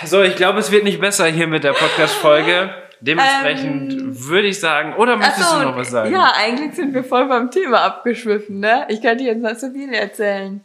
so, 0.05 0.23
ich 0.23 0.37
glaube, 0.37 0.61
es 0.61 0.71
wird 0.71 0.85
nicht 0.85 1.01
besser 1.01 1.27
hier 1.27 1.47
mit 1.47 1.65
der 1.65 1.75
Podcast-Folge. 1.75 2.75
Dementsprechend 3.01 3.93
ähm, 3.93 4.29
würde 4.29 4.49
ich 4.49 4.59
sagen, 4.61 4.95
oder 4.95 5.17
möchtest 5.17 5.51
so, 5.51 5.59
du 5.59 5.65
noch 5.65 5.77
was 5.77 5.91
sagen? 5.91 6.11
Ja, 6.11 6.33
eigentlich 6.37 6.75
sind 6.75 6.95
wir 6.95 7.05
voll 7.05 7.27
beim 7.27 7.51
Thema 7.51 7.83
abgeschwiffen, 7.83 8.61
ne? 8.61 8.87
Ich 8.89 9.03
könnte 9.03 9.25
jetzt 9.25 9.43
noch 9.43 9.55
so 9.57 9.71
viel 9.71 9.93
erzählen. 9.93 10.65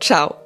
ciao. 0.00 0.45